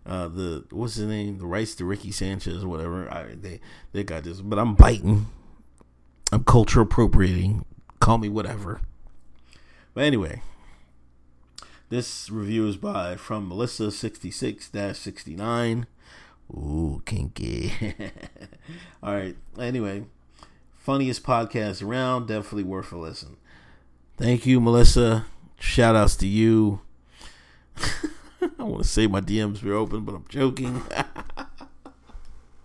uh, 0.06 0.28
the 0.28 0.66
what's 0.72 0.96
his 0.96 1.08
name? 1.08 1.40
The 1.40 1.46
rights 1.46 1.76
to 1.76 1.86
Ricky 1.86 2.12
Sanchez, 2.12 2.66
whatever. 2.66 3.12
I, 3.12 3.36
they 3.36 3.62
they 3.94 4.04
got 4.04 4.24
this, 4.24 4.42
but 4.42 4.60
I'm 4.60 4.76
biting. 4.76 5.28
I'm 6.32 6.44
culture 6.44 6.82
appropriating. 6.82 7.66
Call 8.00 8.18
me 8.18 8.28
whatever. 8.28 8.82
But 9.94 10.04
anyway, 10.04 10.42
this 11.90 12.30
review 12.30 12.68
is 12.68 12.76
by 12.76 13.16
from 13.16 13.48
Melissa 13.48 13.92
sixty 13.92 14.30
six 14.30 14.70
sixty 14.94 15.36
nine. 15.36 15.88
Ooh, 16.52 17.02
kinky. 17.06 17.72
All 19.04 19.14
right. 19.14 19.38
Anyway, 19.58 20.06
funniest 20.76 21.24
podcast 21.24 21.82
around. 21.82 22.28
Definitely 22.28 22.64
worth 22.64 22.92
a 22.92 22.98
listen. 22.98 23.38
Thank 24.18 24.46
you, 24.46 24.60
Melissa. 24.60 25.26
Shout 25.60 25.96
outs 25.96 26.16
to 26.18 26.28
you. 26.28 26.82
I 28.64 28.66
want 28.66 28.82
to 28.82 28.88
say 28.88 29.08
my 29.08 29.20
DMs 29.20 29.62
were 29.62 29.74
open, 29.74 30.06
but 30.06 30.16
I'm 30.16 30.24
joking. 30.30 30.82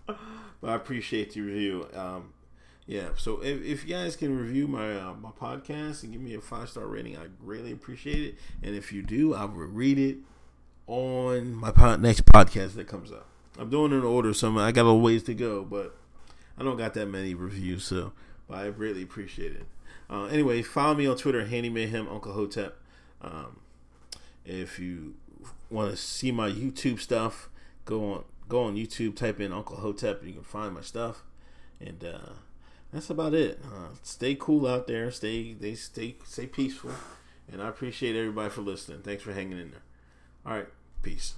but 0.05 0.15
I 0.63 0.73
appreciate 0.73 1.33
the 1.33 1.41
review. 1.41 1.89
Um, 1.93 2.31
yeah, 2.87 3.09
so 3.17 3.43
if, 3.43 3.61
if 3.61 3.83
you 3.83 3.95
guys 3.95 4.15
can 4.15 4.39
review 4.39 4.69
my 4.69 4.97
uh, 4.97 5.13
my 5.15 5.31
podcast 5.31 6.03
and 6.03 6.13
give 6.13 6.21
me 6.21 6.35
a 6.35 6.39
five 6.39 6.69
star 6.69 6.87
rating, 6.87 7.17
I 7.17 7.25
greatly 7.43 7.73
appreciate 7.73 8.21
it. 8.21 8.35
And 8.63 8.75
if 8.75 8.93
you 8.93 9.01
do, 9.01 9.35
I 9.35 9.43
will 9.43 9.65
read 9.65 9.99
it 9.99 10.19
on 10.87 11.53
my 11.53 11.71
pod- 11.71 12.01
next 12.01 12.25
podcast 12.25 12.75
that 12.75 12.87
comes 12.87 13.11
up. 13.11 13.27
I'm 13.57 13.69
doing 13.69 13.91
in 13.91 14.03
order, 14.03 14.33
so 14.33 14.57
I 14.57 14.71
got 14.71 14.83
a 14.85 14.93
ways 14.93 15.23
to 15.23 15.33
go, 15.33 15.65
but 15.65 15.97
I 16.57 16.63
don't 16.63 16.77
got 16.77 16.93
that 16.93 17.07
many 17.07 17.33
reviews, 17.33 17.83
so 17.83 18.13
I 18.49 18.69
greatly 18.69 19.03
appreciate 19.03 19.51
it. 19.51 19.65
Uh, 20.09 20.27
anyway, 20.27 20.61
follow 20.61 20.95
me 20.95 21.07
on 21.07 21.17
Twitter, 21.17 21.45
Handy 21.45 21.69
Mayhem 21.69 22.07
Uncle 22.07 22.31
Hotep. 22.31 22.77
Um, 23.21 23.59
if 24.45 24.79
you 24.79 25.15
want 25.69 25.91
to 25.91 25.97
see 25.97 26.31
my 26.31 26.49
YouTube 26.49 26.99
stuff, 26.99 27.49
go 27.85 28.13
on 28.13 28.23
go 28.47 28.63
on 28.63 28.75
YouTube, 28.75 29.15
type 29.15 29.39
in 29.39 29.53
Uncle 29.53 29.77
Hotep, 29.77 30.19
and 30.19 30.27
you 30.27 30.33
can 30.33 30.43
find 30.43 30.73
my 30.73 30.81
stuff. 30.81 31.23
And 31.79 32.03
uh, 32.03 32.33
that's 32.91 33.09
about 33.09 33.33
it. 33.33 33.59
Uh, 33.63 33.89
stay 34.03 34.35
cool 34.35 34.67
out 34.67 34.87
there. 34.87 35.11
Stay 35.11 35.53
they 35.53 35.75
stay 35.75 36.15
stay 36.25 36.47
peaceful. 36.47 36.91
And 37.51 37.61
I 37.61 37.67
appreciate 37.67 38.15
everybody 38.15 38.49
for 38.49 38.61
listening. 38.61 39.01
Thanks 39.01 39.23
for 39.23 39.33
hanging 39.33 39.59
in 39.59 39.71
there. 39.71 39.81
All 40.45 40.53
right, 40.53 40.67
peace. 41.01 41.33